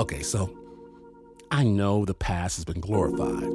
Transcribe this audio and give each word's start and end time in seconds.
Okay, 0.00 0.22
so 0.22 0.50
I 1.50 1.62
know 1.62 2.06
the 2.06 2.14
past 2.14 2.56
has 2.56 2.64
been 2.64 2.80
glorified, 2.80 3.50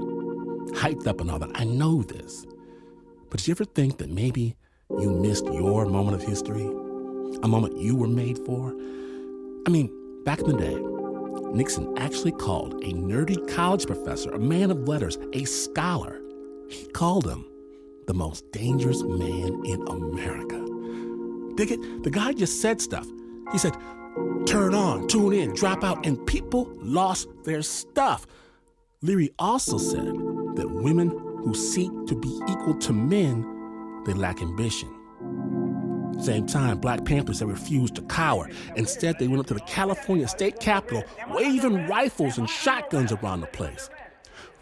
hyped 0.75 1.07
up 1.07 1.19
and 1.19 1.31
all 1.31 1.39
that. 1.39 1.49
I 1.55 1.63
know 1.63 2.03
this. 2.03 2.45
But 3.31 3.39
did 3.39 3.47
you 3.47 3.53
ever 3.53 3.65
think 3.65 3.97
that 3.97 4.11
maybe 4.11 4.55
you 4.91 5.09
missed 5.09 5.45
your 5.45 5.87
moment 5.87 6.21
of 6.21 6.21
history? 6.21 6.67
A 7.41 7.47
moment 7.47 7.79
you 7.79 7.95
were 7.95 8.07
made 8.07 8.37
for? 8.45 8.75
I 9.65 9.71
mean, 9.71 9.89
back 10.23 10.39
in 10.39 10.45
the 10.45 10.55
day, 10.55 10.75
Nixon 11.51 11.97
actually 11.97 12.33
called 12.33 12.75
a 12.75 12.93
nerdy 12.93 13.51
college 13.51 13.87
professor, 13.87 14.29
a 14.29 14.37
man 14.37 14.69
of 14.69 14.87
letters, 14.87 15.17
a 15.33 15.45
scholar. 15.45 16.21
He 16.69 16.85
called 16.89 17.25
him 17.27 17.43
the 18.05 18.13
most 18.13 18.51
dangerous 18.51 19.01
man 19.01 19.65
in 19.65 19.81
America. 19.87 20.63
Dig 21.55 21.71
it? 21.71 22.03
The 22.03 22.11
guy 22.11 22.33
just 22.33 22.61
said 22.61 22.81
stuff. 22.81 23.07
He 23.51 23.57
said, 23.57 23.75
turn 24.45 24.73
on, 24.73 25.07
tune 25.07 25.33
in, 25.33 25.53
drop 25.53 25.83
out, 25.83 26.05
and 26.05 26.25
people 26.25 26.71
lost 26.77 27.27
their 27.43 27.61
stuff. 27.61 28.25
Leary 29.01 29.31
also 29.39 29.77
said 29.77 30.05
that 30.55 30.67
women 30.69 31.09
who 31.09 31.53
seek 31.53 31.91
to 32.07 32.15
be 32.15 32.29
equal 32.49 32.75
to 32.75 32.93
men, 32.93 33.45
they 34.05 34.13
lack 34.13 34.41
ambition. 34.41 34.89
Same 36.19 36.45
time, 36.47 36.79
Black 36.79 37.03
Panthers 37.03 37.39
had 37.39 37.49
refused 37.49 37.95
to 37.95 38.01
cower. 38.03 38.49
Instead, 38.77 39.19
they 39.19 39.27
went 39.27 39.41
up 39.41 39.47
to 39.47 39.53
the 39.53 39.59
California 39.61 40.27
state 40.27 40.59
capitol, 40.59 41.03
waving 41.29 41.87
rifles 41.87 42.37
and 42.37 42.49
shotguns 42.49 43.11
around 43.11 43.41
the 43.41 43.47
place. 43.47 43.89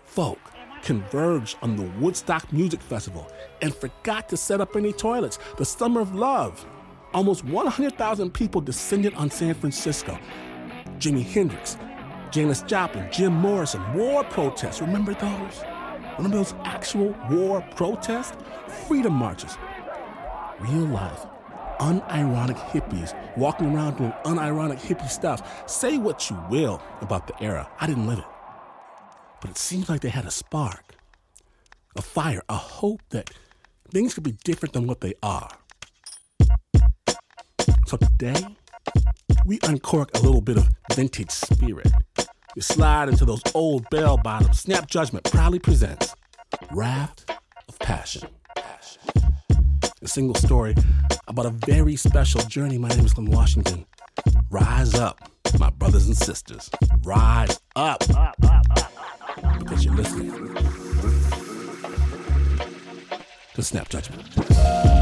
Folk 0.05 0.39
converged 0.81 1.57
on 1.61 1.75
the 1.75 1.89
Woodstock 1.99 2.51
Music 2.51 2.81
Festival 2.81 3.31
and 3.61 3.73
forgot 3.73 4.29
to 4.29 4.37
set 4.37 4.61
up 4.61 4.75
any 4.75 4.91
toilets. 4.91 5.39
The 5.57 5.65
Summer 5.65 6.01
of 6.01 6.13
Love. 6.15 6.65
Almost 7.13 7.45
100,000 7.45 8.33
people 8.33 8.59
descended 8.59 9.13
on 9.13 9.29
San 9.29 9.53
Francisco. 9.53 10.17
Jimi 10.97 11.23
Hendrix, 11.23 11.77
Janis 12.31 12.63
Joplin, 12.63 13.07
Jim 13.11 13.33
Morrison, 13.33 13.81
war 13.93 14.23
protests. 14.23 14.81
Remember 14.81 15.13
those? 15.13 15.63
Remember 16.17 16.37
those 16.37 16.55
actual 16.63 17.15
war 17.29 17.61
protests? 17.75 18.35
Freedom 18.87 19.13
marches. 19.13 19.57
Real 20.59 20.87
life, 20.87 21.25
unironic 21.79 22.57
hippies 22.69 23.15
walking 23.37 23.75
around 23.75 23.97
doing 23.97 24.13
unironic 24.25 24.79
hippie 24.79 25.09
stuff. 25.09 25.69
Say 25.69 25.99
what 25.99 26.29
you 26.31 26.43
will 26.49 26.81
about 27.01 27.27
the 27.27 27.43
era. 27.43 27.69
I 27.79 27.85
didn't 27.85 28.07
live 28.07 28.19
it. 28.19 28.25
But 29.39 29.51
it 29.51 29.57
seems 29.57 29.87
like 29.89 30.01
they 30.01 30.09
had 30.09 30.25
a 30.25 30.31
spark, 30.31 30.95
a 31.95 32.01
fire, 32.01 32.41
a 32.49 32.55
hope 32.55 33.01
that 33.09 33.29
things 33.91 34.15
could 34.15 34.23
be 34.23 34.37
different 34.43 34.73
than 34.73 34.87
what 34.87 35.01
they 35.01 35.13
are. 35.21 35.49
So 37.93 37.97
today, 37.97 38.47
we 39.45 39.59
uncork 39.61 40.15
a 40.15 40.19
little 40.21 40.41
bit 40.41 40.57
of 40.57 40.67
vintage 40.95 41.29
spirit. 41.29 41.91
We 42.55 42.63
slide 42.63 43.07
into 43.07 43.23
those 43.23 43.43
old 43.53 43.87
bell 43.91 44.17
bottoms. 44.17 44.61
Snap 44.61 44.87
Judgment 44.87 45.25
proudly 45.25 45.59
presents 45.59 46.15
Raft 46.71 47.29
of 47.69 47.77
Passion. 47.77 48.29
A 50.01 50.07
single 50.07 50.33
story 50.33 50.73
about 51.27 51.45
a 51.45 51.51
very 51.51 51.95
special 51.95 52.41
journey. 52.41 52.79
My 52.79 52.87
name 52.87 53.05
is 53.05 53.13
Glynn 53.13 53.29
Washington. 53.29 53.85
Rise 54.49 54.95
up, 54.95 55.29
my 55.59 55.69
brothers 55.69 56.07
and 56.07 56.17
sisters. 56.17 56.71
Rise 57.03 57.59
up. 57.75 58.03
Because 59.59 59.85
you're 59.85 59.93
listening 59.93 60.31
to 63.53 63.61
Snap 63.61 63.87
Judgment. 63.89 64.92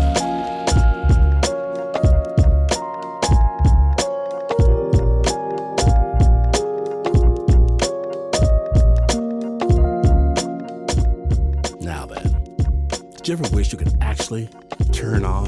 You 13.32 13.38
ever 13.38 13.56
wish 13.56 13.72
you 13.72 13.78
could 13.78 13.94
actually 14.02 14.50
turn 14.92 15.24
on, 15.24 15.46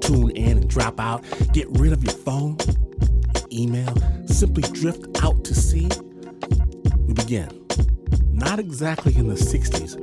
tune 0.00 0.30
in, 0.30 0.56
and 0.56 0.70
drop 0.70 0.98
out, 0.98 1.22
get 1.52 1.68
rid 1.68 1.92
of 1.92 2.02
your 2.02 2.14
phone, 2.14 2.56
your 3.34 3.44
email, 3.52 3.94
simply 4.26 4.62
drift 4.72 5.22
out 5.22 5.44
to 5.44 5.54
sea? 5.54 5.86
We 7.00 7.12
begin. 7.12 7.66
Not 8.32 8.58
exactly 8.58 9.14
in 9.16 9.28
the 9.28 9.34
60s, 9.34 10.00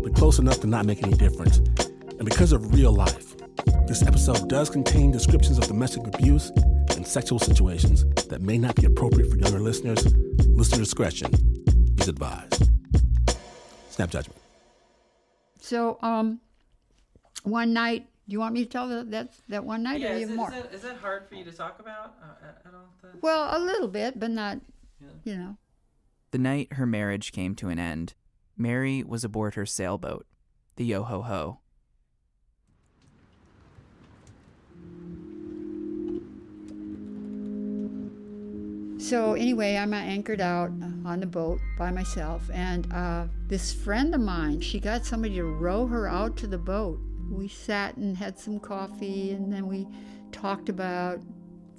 but 0.00 0.14
close 0.14 0.38
enough 0.38 0.60
to 0.60 0.68
not 0.68 0.86
make 0.86 1.02
any 1.02 1.14
difference. 1.14 1.58
And 1.58 2.24
because 2.24 2.52
of 2.52 2.72
real 2.72 2.92
life, 2.92 3.34
this 3.88 4.02
episode 4.02 4.48
does 4.48 4.70
contain 4.70 5.10
descriptions 5.10 5.58
of 5.58 5.66
domestic 5.66 6.06
abuse 6.06 6.50
and 6.94 7.04
sexual 7.04 7.40
situations 7.40 8.04
that 8.28 8.42
may 8.42 8.58
not 8.58 8.76
be 8.76 8.86
appropriate 8.86 9.28
for 9.28 9.36
younger 9.38 9.58
listeners. 9.58 10.14
Listener 10.46 10.78
discretion 10.78 11.32
is 11.98 12.06
advised. 12.06 12.70
Snap 13.90 14.08
judgment. 14.10 14.40
So, 15.60 15.98
um, 16.00 16.40
one 17.46 17.72
night, 17.72 18.08
do 18.28 18.32
you 18.32 18.40
want 18.40 18.54
me 18.54 18.64
to 18.64 18.68
tell 18.70 18.88
the, 18.88 19.04
that 19.04 19.32
that 19.48 19.64
one 19.64 19.82
night, 19.84 20.00
Yeah, 20.00 20.10
or 20.10 20.14
is, 20.14 20.20
you 20.22 20.28
it- 20.30 20.36
more? 20.36 20.48
is 20.52 20.62
that, 20.62 20.74
is 20.74 20.82
that 20.82 20.96
hard 20.96 21.28
for 21.28 21.36
you 21.36 21.44
to 21.44 21.52
talk 21.52 21.78
about 21.78 22.16
uh, 22.22 22.46
at, 22.48 22.62
at 22.66 22.74
all? 22.74 22.92
The... 23.00 23.18
Well, 23.22 23.56
a 23.56 23.60
little 23.62 23.88
bit, 23.88 24.18
but 24.18 24.30
not, 24.30 24.58
you 25.24 25.36
know. 25.36 25.56
The 26.32 26.38
night 26.38 26.72
her 26.72 26.86
marriage 26.86 27.30
came 27.32 27.54
to 27.56 27.68
an 27.68 27.78
end, 27.78 28.14
Mary 28.56 29.02
was 29.04 29.22
aboard 29.22 29.54
her 29.54 29.64
sailboat, 29.64 30.26
the 30.74 30.84
Yo 30.84 31.04
Ho 31.04 31.22
Ho. 31.22 31.60
So 38.98 39.34
anyway, 39.34 39.76
I'm 39.76 39.94
anchored 39.94 40.40
out 40.40 40.70
on 41.04 41.20
the 41.20 41.26
boat 41.26 41.60
by 41.78 41.92
myself, 41.92 42.50
and 42.52 42.92
uh, 42.92 43.26
this 43.46 43.72
friend 43.72 44.14
of 44.14 44.20
mine, 44.20 44.60
she 44.60 44.80
got 44.80 45.04
somebody 45.06 45.36
to 45.36 45.44
row 45.44 45.86
her 45.86 46.08
out 46.08 46.36
to 46.38 46.46
the 46.48 46.58
boat. 46.58 46.98
We 47.30 47.48
sat 47.48 47.96
and 47.96 48.16
had 48.16 48.38
some 48.38 48.58
coffee, 48.58 49.32
and 49.32 49.52
then 49.52 49.66
we 49.66 49.86
talked 50.32 50.68
about 50.68 51.20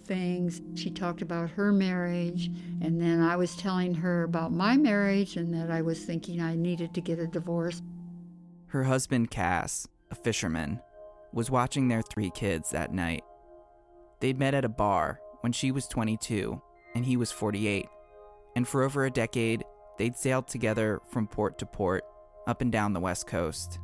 things. 0.05 0.61
She 0.75 0.89
talked 0.89 1.21
about 1.21 1.49
her 1.51 1.71
marriage, 1.71 2.47
and 2.81 3.01
then 3.01 3.21
I 3.21 3.35
was 3.35 3.55
telling 3.55 3.93
her 3.95 4.23
about 4.23 4.51
my 4.51 4.77
marriage, 4.77 5.35
and 5.35 5.53
that 5.53 5.69
I 5.71 5.81
was 5.81 6.03
thinking 6.03 6.41
I 6.41 6.55
needed 6.55 6.93
to 6.93 7.01
get 7.01 7.19
a 7.19 7.27
divorce. 7.27 7.81
Her 8.67 8.83
husband, 8.83 9.31
Cass, 9.31 9.87
a 10.11 10.15
fisherman, 10.15 10.81
was 11.33 11.51
watching 11.51 11.87
their 11.87 12.01
three 12.01 12.31
kids 12.31 12.69
that 12.71 12.93
night. 12.93 13.23
They'd 14.19 14.39
met 14.39 14.53
at 14.53 14.65
a 14.65 14.69
bar 14.69 15.19
when 15.41 15.51
she 15.51 15.71
was 15.71 15.87
22 15.87 16.61
and 16.95 17.05
he 17.05 17.17
was 17.17 17.31
48, 17.31 17.87
and 18.55 18.67
for 18.67 18.83
over 18.83 19.05
a 19.05 19.11
decade, 19.11 19.63
they'd 19.97 20.15
sailed 20.15 20.47
together 20.47 20.99
from 21.11 21.27
port 21.27 21.59
to 21.59 21.65
port 21.65 22.03
up 22.47 22.61
and 22.61 22.71
down 22.71 22.93
the 22.93 22.99
West 22.99 23.27
Coast. 23.27 23.79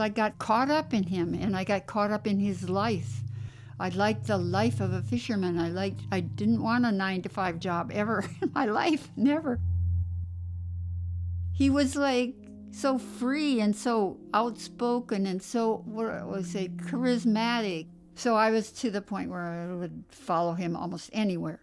I 0.00 0.08
got 0.08 0.38
caught 0.38 0.70
up 0.70 0.94
in 0.94 1.04
him, 1.04 1.34
and 1.34 1.56
I 1.56 1.64
got 1.64 1.86
caught 1.86 2.10
up 2.10 2.26
in 2.26 2.40
his 2.40 2.68
life. 2.68 3.20
I 3.78 3.88
liked 3.88 4.26
the 4.26 4.36
life 4.36 4.80
of 4.80 4.92
a 4.92 5.02
fisherman. 5.02 5.58
I 5.58 5.68
liked. 5.68 6.02
I 6.12 6.20
didn't 6.20 6.62
want 6.62 6.84
a 6.84 6.92
nine 6.92 7.22
to 7.22 7.28
five 7.28 7.58
job 7.58 7.90
ever 7.92 8.24
in 8.42 8.52
my 8.54 8.66
life, 8.66 9.08
never. 9.16 9.58
He 11.52 11.70
was 11.70 11.96
like 11.96 12.34
so 12.72 12.98
free 12.98 13.60
and 13.60 13.74
so 13.74 14.18
outspoken 14.32 15.26
and 15.26 15.42
so 15.42 15.82
what 15.86 16.26
was 16.26 16.48
I 16.56 16.60
say 16.60 16.68
charismatic. 16.68 17.86
So 18.14 18.36
I 18.36 18.50
was 18.50 18.70
to 18.72 18.90
the 18.90 19.02
point 19.02 19.30
where 19.30 19.40
I 19.40 19.74
would 19.74 20.04
follow 20.10 20.54
him 20.54 20.76
almost 20.76 21.10
anywhere. 21.12 21.60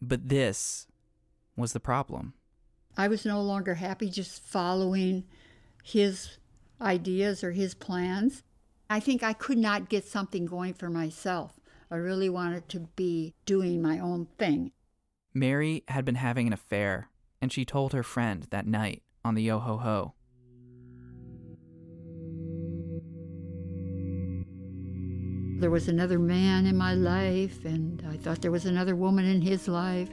But 0.00 0.28
this 0.28 0.86
was 1.56 1.72
the 1.72 1.80
problem. 1.80 2.34
I 2.96 3.08
was 3.08 3.24
no 3.24 3.42
longer 3.42 3.74
happy 3.74 4.08
just 4.08 4.42
following 4.42 5.24
his 5.82 6.38
ideas 6.80 7.42
or 7.42 7.52
his 7.52 7.74
plans. 7.74 8.42
I 8.90 9.00
think 9.00 9.22
I 9.22 9.32
could 9.32 9.58
not 9.58 9.88
get 9.88 10.06
something 10.06 10.46
going 10.46 10.74
for 10.74 10.88
myself. 10.88 11.60
I 11.90 11.96
really 11.96 12.28
wanted 12.28 12.68
to 12.70 12.80
be 12.96 13.34
doing 13.44 13.82
my 13.82 13.98
own 13.98 14.28
thing. 14.38 14.72
Mary 15.34 15.84
had 15.88 16.04
been 16.04 16.16
having 16.16 16.46
an 16.46 16.52
affair, 16.52 17.10
and 17.40 17.52
she 17.52 17.64
told 17.64 17.92
her 17.92 18.02
friend 18.02 18.46
that 18.50 18.66
night 18.66 19.02
on 19.24 19.34
the 19.34 19.42
Yo 19.42 19.58
Ho 19.58 19.78
Ho. 19.78 20.14
There 25.60 25.70
was 25.70 25.88
another 25.88 26.18
man 26.18 26.66
in 26.66 26.76
my 26.76 26.94
life, 26.94 27.64
and 27.64 28.02
I 28.08 28.16
thought 28.16 28.42
there 28.42 28.52
was 28.52 28.66
another 28.66 28.94
woman 28.94 29.24
in 29.24 29.42
his 29.42 29.66
life. 29.66 30.08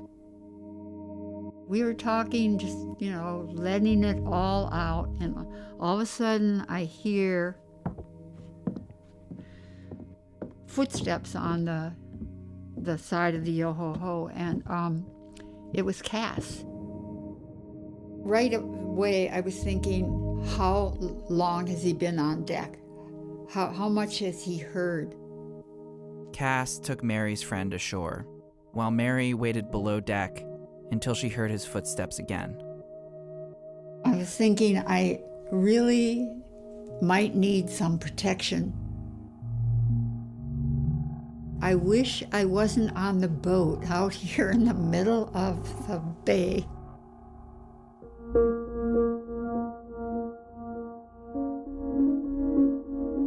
We 1.67 1.83
were 1.83 1.93
talking, 1.93 2.59
just, 2.59 2.77
you 2.99 3.11
know, 3.11 3.49
letting 3.51 4.03
it 4.03 4.21
all 4.25 4.71
out, 4.71 5.09
and 5.19 5.35
all 5.79 5.95
of 5.95 6.01
a 6.01 6.05
sudden 6.05 6.65
I 6.69 6.83
hear 6.83 7.57
footsteps 10.67 11.35
on 11.35 11.65
the 11.65 11.93
the 12.77 12.97
side 12.97 13.33
of 13.33 13.45
the 13.45 13.51
yo 13.51 13.73
ho 13.73 13.93
ho, 13.93 14.29
and 14.33 14.61
um, 14.67 15.05
it 15.73 15.83
was 15.83 16.01
Cass. 16.01 16.63
Right 16.67 18.53
away, 18.53 19.29
I 19.29 19.39
was 19.39 19.57
thinking, 19.63 20.43
how 20.55 20.95
long 21.29 21.65
has 21.67 21.81
he 21.81 21.93
been 21.93 22.19
on 22.19 22.45
deck? 22.45 22.77
How, 23.49 23.71
how 23.71 23.89
much 23.89 24.19
has 24.19 24.43
he 24.43 24.57
heard? 24.57 25.15
Cass 26.33 26.77
took 26.77 27.03
Mary's 27.03 27.41
friend 27.41 27.73
ashore, 27.73 28.27
while 28.73 28.91
Mary 28.91 29.33
waited 29.33 29.71
below 29.71 29.99
deck 29.99 30.43
until 30.91 31.13
she 31.13 31.29
heard 31.29 31.51
his 31.51 31.65
footsteps 31.65 32.19
again. 32.19 32.61
I 34.03 34.15
was 34.15 34.35
thinking 34.35 34.77
I 34.77 35.21
really 35.51 36.29
might 37.01 37.35
need 37.35 37.69
some 37.69 37.97
protection. 37.97 38.73
I 41.61 41.75
wish 41.75 42.23
I 42.31 42.45
wasn't 42.45 42.95
on 42.95 43.19
the 43.19 43.27
boat 43.27 43.83
out 43.89 44.13
here 44.13 44.51
in 44.51 44.65
the 44.65 44.73
middle 44.73 45.31
of 45.33 45.87
the 45.87 45.99
bay. 46.25 46.67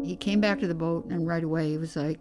He 0.07 0.17
came 0.17 0.41
back 0.41 0.61
to 0.61 0.67
the 0.67 0.75
boat, 0.75 1.07
and 1.11 1.27
right 1.27 1.45
away 1.45 1.71
he 1.71 1.79
was 1.79 1.97
like, 1.97 2.21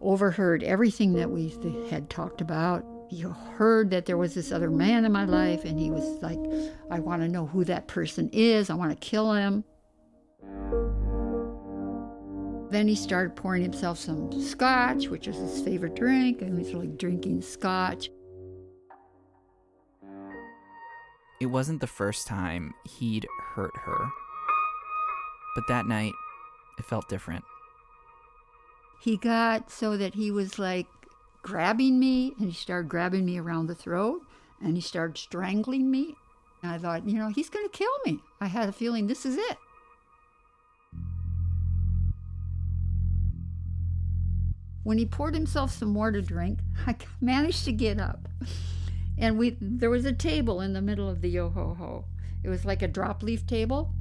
overheard 0.00 0.62
everything 0.64 1.14
that 1.14 1.30
we 1.30 1.54
had 1.88 2.10
talked 2.10 2.40
about. 2.40 2.84
He 3.12 3.20
heard 3.20 3.90
that 3.90 4.06
there 4.06 4.16
was 4.16 4.32
this 4.32 4.52
other 4.52 4.70
man 4.70 5.04
in 5.04 5.12
my 5.12 5.26
life, 5.26 5.66
and 5.66 5.78
he 5.78 5.90
was 5.90 6.22
like, 6.22 6.38
I 6.90 6.98
want 6.98 7.20
to 7.20 7.28
know 7.28 7.44
who 7.44 7.62
that 7.64 7.86
person 7.86 8.30
is. 8.32 8.70
I 8.70 8.74
want 8.74 8.90
to 8.90 8.96
kill 9.06 9.34
him. 9.34 9.64
Then 12.70 12.88
he 12.88 12.94
started 12.94 13.36
pouring 13.36 13.62
himself 13.62 13.98
some 13.98 14.32
scotch, 14.40 15.08
which 15.08 15.26
was 15.26 15.36
his 15.36 15.60
favorite 15.60 15.94
drink, 15.94 16.40
and 16.40 16.56
he 16.56 16.64
was 16.64 16.72
like 16.72 16.96
drinking 16.96 17.42
scotch. 17.42 18.08
It 21.38 21.46
wasn't 21.46 21.82
the 21.82 21.86
first 21.86 22.26
time 22.26 22.72
he'd 22.98 23.26
hurt 23.54 23.76
her. 23.76 24.08
But 25.54 25.64
that 25.68 25.84
night, 25.84 26.14
it 26.78 26.86
felt 26.86 27.10
different. 27.10 27.44
He 29.02 29.18
got 29.18 29.70
so 29.70 29.98
that 29.98 30.14
he 30.14 30.30
was 30.30 30.58
like 30.58 30.86
grabbing 31.42 31.98
me, 31.98 32.34
and 32.38 32.48
he 32.48 32.54
started 32.54 32.88
grabbing 32.88 33.26
me 33.26 33.38
around 33.38 33.66
the 33.66 33.74
throat, 33.74 34.22
and 34.62 34.76
he 34.76 34.80
started 34.80 35.18
strangling 35.18 35.90
me. 35.90 36.14
And 36.62 36.72
I 36.72 36.78
thought, 36.78 37.08
you 37.08 37.18
know, 37.18 37.28
he's 37.28 37.50
going 37.50 37.68
to 37.68 37.76
kill 37.76 37.92
me. 38.06 38.20
I 38.40 38.46
had 38.46 38.68
a 38.68 38.72
feeling 38.72 39.06
this 39.06 39.26
is 39.26 39.36
it. 39.36 39.58
When 44.84 44.98
he 44.98 45.06
poured 45.06 45.34
himself 45.34 45.72
some 45.72 45.90
more 45.90 46.10
to 46.10 46.22
drink, 46.22 46.60
I 46.86 46.96
managed 47.20 47.64
to 47.66 47.72
get 47.72 48.00
up. 48.00 48.28
And 49.18 49.38
we 49.38 49.56
there 49.60 49.90
was 49.90 50.04
a 50.04 50.12
table 50.12 50.60
in 50.60 50.72
the 50.72 50.80
middle 50.80 51.08
of 51.08 51.20
the 51.20 51.28
yo-ho-ho. 51.28 52.04
It 52.44 52.48
was 52.48 52.64
like 52.64 52.82
a 52.82 52.88
drop 52.88 53.22
leaf 53.22 53.46
table. 53.46 53.92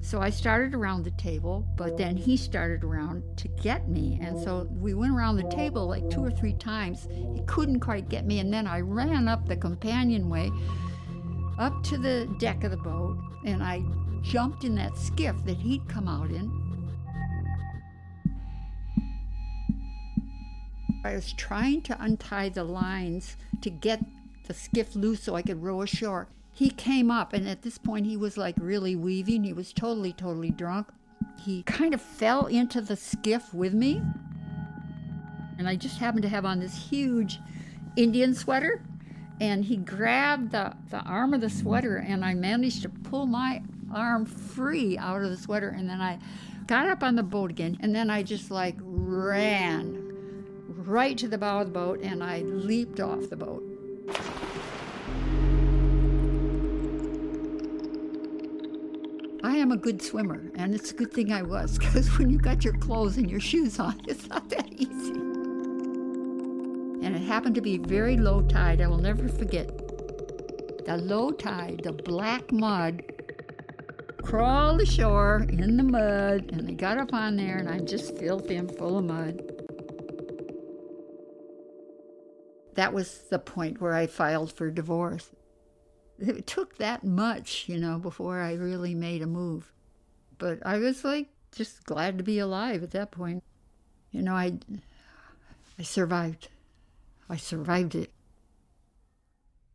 So 0.00 0.20
I 0.20 0.30
started 0.30 0.74
around 0.74 1.04
the 1.04 1.10
table, 1.12 1.66
but 1.76 1.96
then 1.96 2.16
he 2.16 2.36
started 2.36 2.82
around 2.82 3.22
to 3.36 3.48
get 3.48 3.88
me. 3.88 4.18
And 4.22 4.38
so 4.38 4.68
we 4.70 4.94
went 4.94 5.14
around 5.14 5.36
the 5.36 5.48
table 5.50 5.86
like 5.86 6.08
two 6.10 6.24
or 6.24 6.30
three 6.30 6.54
times. 6.54 7.06
He 7.34 7.42
couldn't 7.46 7.80
quite 7.80 8.08
get 8.08 8.26
me. 8.26 8.38
And 8.38 8.52
then 8.52 8.66
I 8.66 8.80
ran 8.80 9.28
up 9.28 9.46
the 9.46 9.56
companionway 9.56 10.50
up 11.58 11.82
to 11.84 11.98
the 11.98 12.32
deck 12.38 12.64
of 12.64 12.70
the 12.70 12.76
boat 12.76 13.18
and 13.44 13.62
I 13.62 13.82
jumped 14.22 14.64
in 14.64 14.74
that 14.76 14.96
skiff 14.96 15.36
that 15.44 15.56
he'd 15.56 15.88
come 15.88 16.08
out 16.08 16.30
in. 16.30 16.50
I 21.04 21.14
was 21.14 21.32
trying 21.32 21.82
to 21.82 22.02
untie 22.02 22.48
the 22.48 22.64
lines 22.64 23.36
to 23.62 23.70
get 23.70 24.00
the 24.46 24.54
skiff 24.54 24.96
loose 24.96 25.22
so 25.22 25.34
I 25.34 25.42
could 25.42 25.62
row 25.62 25.82
ashore. 25.82 26.28
He 26.58 26.70
came 26.70 27.08
up, 27.08 27.34
and 27.34 27.48
at 27.48 27.62
this 27.62 27.78
point, 27.78 28.04
he 28.04 28.16
was 28.16 28.36
like 28.36 28.56
really 28.58 28.96
weaving. 28.96 29.44
He 29.44 29.52
was 29.52 29.72
totally, 29.72 30.12
totally 30.12 30.50
drunk. 30.50 30.88
He 31.38 31.62
kind 31.62 31.94
of 31.94 32.02
fell 32.02 32.46
into 32.46 32.80
the 32.80 32.96
skiff 32.96 33.54
with 33.54 33.72
me. 33.72 34.02
And 35.56 35.68
I 35.68 35.76
just 35.76 35.98
happened 35.98 36.22
to 36.22 36.28
have 36.28 36.44
on 36.44 36.58
this 36.58 36.74
huge 36.74 37.38
Indian 37.94 38.34
sweater. 38.34 38.82
And 39.40 39.64
he 39.64 39.76
grabbed 39.76 40.50
the, 40.50 40.74
the 40.90 40.98
arm 41.02 41.32
of 41.32 41.42
the 41.42 41.48
sweater, 41.48 41.98
and 41.98 42.24
I 42.24 42.34
managed 42.34 42.82
to 42.82 42.88
pull 42.88 43.26
my 43.26 43.62
arm 43.94 44.26
free 44.26 44.98
out 44.98 45.22
of 45.22 45.30
the 45.30 45.36
sweater. 45.36 45.68
And 45.68 45.88
then 45.88 46.00
I 46.00 46.18
got 46.66 46.88
up 46.88 47.04
on 47.04 47.14
the 47.14 47.22
boat 47.22 47.52
again, 47.52 47.78
and 47.78 47.94
then 47.94 48.10
I 48.10 48.24
just 48.24 48.50
like 48.50 48.74
ran 48.80 50.02
right 50.66 51.16
to 51.18 51.28
the 51.28 51.38
bow 51.38 51.60
of 51.60 51.68
the 51.68 51.72
boat, 51.72 52.00
and 52.02 52.24
I 52.24 52.40
leaped 52.40 52.98
off 52.98 53.30
the 53.30 53.36
boat. 53.36 53.62
I 59.48 59.56
am 59.56 59.72
a 59.72 59.78
good 59.78 60.02
swimmer, 60.02 60.42
and 60.56 60.74
it's 60.74 60.90
a 60.90 60.94
good 60.94 61.10
thing 61.10 61.32
I 61.32 61.40
was, 61.40 61.78
because 61.78 62.06
when 62.18 62.28
you 62.28 62.36
got 62.36 62.64
your 62.64 62.74
clothes 62.74 63.16
and 63.16 63.30
your 63.30 63.40
shoes 63.40 63.80
on, 63.80 63.98
it's 64.06 64.28
not 64.28 64.50
that 64.50 64.70
easy. 64.70 65.12
And 67.02 67.16
it 67.16 67.22
happened 67.22 67.54
to 67.54 67.62
be 67.62 67.78
very 67.78 68.18
low 68.18 68.42
tide. 68.42 68.82
I 68.82 68.88
will 68.88 68.98
never 68.98 69.26
forget. 69.26 69.68
The 70.84 70.98
low 70.98 71.30
tide, 71.30 71.80
the 71.82 71.94
black 71.94 72.52
mud, 72.52 73.02
crawled 74.22 74.82
ashore 74.82 75.46
in 75.48 75.78
the 75.78 75.82
mud, 75.82 76.50
and 76.52 76.68
they 76.68 76.74
got 76.74 76.98
up 76.98 77.14
on 77.14 77.36
there, 77.36 77.56
and 77.56 77.70
I'm 77.70 77.86
just 77.86 78.18
filthy 78.18 78.56
and 78.56 78.70
full 78.76 78.98
of 78.98 79.06
mud. 79.06 79.40
That 82.74 82.92
was 82.92 83.20
the 83.30 83.38
point 83.38 83.80
where 83.80 83.94
I 83.94 84.08
filed 84.08 84.52
for 84.52 84.70
divorce 84.70 85.30
it 86.18 86.46
took 86.46 86.78
that 86.78 87.04
much, 87.04 87.68
you 87.68 87.78
know, 87.78 87.98
before 87.98 88.40
I 88.40 88.54
really 88.54 88.94
made 88.94 89.22
a 89.22 89.26
move. 89.26 89.72
But 90.38 90.64
I 90.64 90.78
was 90.78 91.04
like 91.04 91.28
just 91.52 91.84
glad 91.84 92.18
to 92.18 92.24
be 92.24 92.38
alive 92.38 92.82
at 92.82 92.92
that 92.92 93.10
point. 93.10 93.42
You 94.10 94.22
know, 94.22 94.34
I 94.34 94.58
I 95.78 95.82
survived. 95.82 96.48
I 97.28 97.36
survived 97.36 97.94
it. 97.94 98.12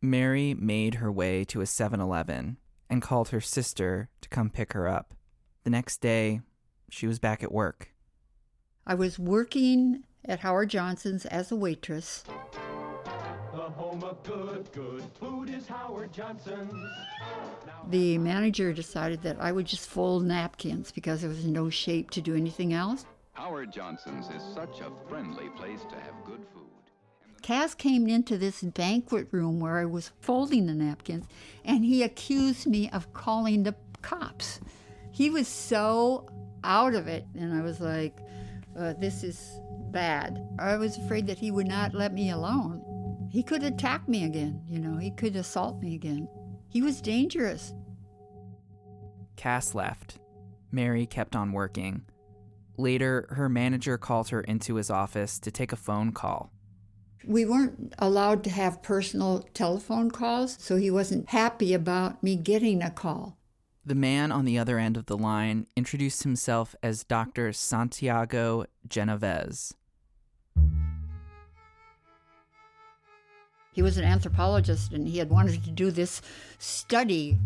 Mary 0.02 0.54
made 0.54 0.96
her 0.96 1.10
way 1.10 1.44
to 1.44 1.62
a 1.62 1.64
7-Eleven 1.64 2.58
and 2.90 3.00
called 3.00 3.30
her 3.30 3.40
sister 3.40 4.10
to 4.20 4.28
come 4.28 4.50
pick 4.50 4.74
her 4.74 4.86
up. 4.86 5.14
The 5.62 5.70
next 5.70 6.02
day, 6.02 6.42
she 6.90 7.06
was 7.06 7.18
back 7.18 7.42
at 7.42 7.52
work. 7.52 7.94
I 8.86 8.94
was 8.94 9.18
working 9.18 10.04
at 10.26 10.40
Howard 10.40 10.68
Johnson's 10.68 11.24
as 11.26 11.50
a 11.50 11.56
waitress 11.56 12.22
home 13.62 14.02
of 14.04 14.22
good, 14.22 14.70
good 14.72 15.02
food 15.18 15.50
is 15.50 15.66
Howard 15.66 16.12
Johnson's. 16.12 16.72
The 17.88 18.18
manager 18.18 18.72
decided 18.72 19.22
that 19.22 19.40
I 19.40 19.52
would 19.52 19.66
just 19.66 19.88
fold 19.88 20.24
napkins 20.24 20.92
because 20.92 21.20
there 21.20 21.30
was 21.30 21.44
no 21.44 21.70
shape 21.70 22.10
to 22.10 22.20
do 22.20 22.34
anything 22.34 22.72
else. 22.72 23.04
Howard 23.32 23.72
Johnson's 23.72 24.28
is 24.30 24.42
such 24.54 24.80
a 24.80 24.90
friendly 25.08 25.48
place 25.50 25.80
to 25.90 25.96
have 25.96 26.14
good 26.24 26.44
food. 26.52 26.62
Cass 27.42 27.74
came 27.74 28.08
into 28.08 28.38
this 28.38 28.62
banquet 28.62 29.28
room 29.30 29.60
where 29.60 29.78
I 29.78 29.84
was 29.84 30.12
folding 30.20 30.66
the 30.66 30.74
napkins 30.74 31.26
and 31.64 31.84
he 31.84 32.02
accused 32.02 32.66
me 32.66 32.88
of 32.90 33.12
calling 33.12 33.64
the 33.64 33.74
cops. 34.02 34.60
He 35.10 35.30
was 35.30 35.46
so 35.46 36.28
out 36.64 36.94
of 36.94 37.06
it, 37.06 37.24
and 37.38 37.54
I 37.54 37.62
was 37.62 37.80
like, 37.80 38.18
uh, 38.76 38.94
this 38.94 39.22
is 39.22 39.60
bad. 39.90 40.44
I 40.58 40.76
was 40.76 40.96
afraid 40.98 41.26
that 41.28 41.38
he 41.38 41.50
would 41.50 41.68
not 41.68 41.94
let 41.94 42.12
me 42.12 42.30
alone. 42.30 42.83
He 43.34 43.42
could 43.42 43.64
attack 43.64 44.08
me 44.08 44.22
again, 44.22 44.62
you 44.68 44.78
know, 44.78 44.96
he 44.96 45.10
could 45.10 45.34
assault 45.34 45.82
me 45.82 45.96
again. 45.96 46.28
He 46.68 46.82
was 46.82 47.00
dangerous. 47.00 47.74
Cass 49.34 49.74
left. 49.74 50.20
Mary 50.70 51.04
kept 51.04 51.34
on 51.34 51.50
working. 51.50 52.04
Later, 52.76 53.26
her 53.30 53.48
manager 53.48 53.98
called 53.98 54.28
her 54.28 54.40
into 54.42 54.76
his 54.76 54.88
office 54.88 55.40
to 55.40 55.50
take 55.50 55.72
a 55.72 55.76
phone 55.76 56.12
call. 56.12 56.52
We 57.26 57.44
weren't 57.44 57.92
allowed 57.98 58.44
to 58.44 58.50
have 58.50 58.84
personal 58.84 59.40
telephone 59.52 60.12
calls, 60.12 60.56
so 60.60 60.76
he 60.76 60.92
wasn't 60.92 61.30
happy 61.30 61.74
about 61.74 62.22
me 62.22 62.36
getting 62.36 62.82
a 62.82 62.90
call. 62.90 63.36
The 63.84 63.96
man 63.96 64.30
on 64.30 64.44
the 64.44 64.60
other 64.60 64.78
end 64.78 64.96
of 64.96 65.06
the 65.06 65.18
line 65.18 65.66
introduced 65.74 66.22
himself 66.22 66.76
as 66.84 67.02
Dr. 67.02 67.52
Santiago 67.52 68.66
Genovés. 68.86 69.74
He 73.74 73.82
was 73.82 73.98
an 73.98 74.04
anthropologist 74.04 74.92
and 74.92 75.08
he 75.08 75.18
had 75.18 75.30
wanted 75.30 75.64
to 75.64 75.70
do 75.70 75.90
this 75.90 76.22
study. 76.58 77.38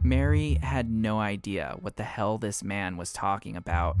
Mary 0.00 0.60
had 0.62 0.88
no 0.88 1.18
idea 1.18 1.76
what 1.80 1.96
the 1.96 2.04
hell 2.04 2.38
this 2.38 2.62
man 2.62 2.96
was 2.96 3.12
talking 3.12 3.56
about. 3.56 3.96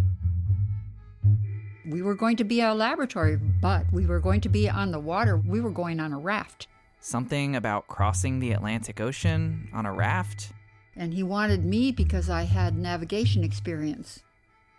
We 1.84 2.02
were 2.02 2.14
going 2.14 2.36
to 2.36 2.44
be 2.44 2.60
a 2.60 2.72
laboratory, 2.72 3.36
but 3.36 3.92
we 3.92 4.06
were 4.06 4.20
going 4.20 4.40
to 4.42 4.48
be 4.48 4.70
on 4.70 4.92
the 4.92 5.00
water. 5.00 5.36
We 5.36 5.60
were 5.60 5.70
going 5.70 5.98
on 5.98 6.12
a 6.12 6.18
raft. 6.18 6.68
Something 7.00 7.56
about 7.56 7.88
crossing 7.88 8.38
the 8.38 8.52
Atlantic 8.52 9.00
Ocean 9.00 9.68
on 9.72 9.86
a 9.86 9.92
raft? 9.92 10.52
And 10.94 11.12
he 11.12 11.24
wanted 11.24 11.64
me 11.64 11.90
because 11.90 12.30
I 12.30 12.44
had 12.44 12.78
navigation 12.78 13.42
experience. 13.42 14.22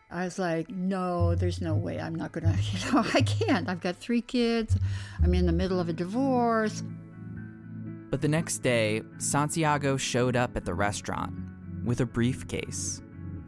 I 0.10 0.24
was 0.24 0.40
like, 0.40 0.70
no, 0.70 1.36
there's 1.36 1.62
no 1.62 1.76
way. 1.76 2.00
I'm 2.00 2.16
not 2.16 2.32
going 2.32 2.46
to, 2.54 2.62
you 2.62 2.92
know, 2.92 3.06
I 3.14 3.22
can't. 3.22 3.68
I've 3.68 3.82
got 3.82 3.98
three 3.98 4.22
kids. 4.22 4.78
I'm 5.24 5.34
in 5.34 5.46
the 5.46 5.52
middle 5.52 5.80
of 5.80 5.90
a 5.90 5.94
divorce. 5.94 6.84
But 8.10 8.22
the 8.22 8.30
next 8.30 8.60
day, 8.60 9.02
Santiago 9.18 9.98
showed 9.98 10.36
up 10.38 10.56
at 10.56 10.64
the 10.64 10.74
restaurant 10.74 11.34
with 11.84 12.00
a 12.00 12.06
briefcase. 12.06 13.02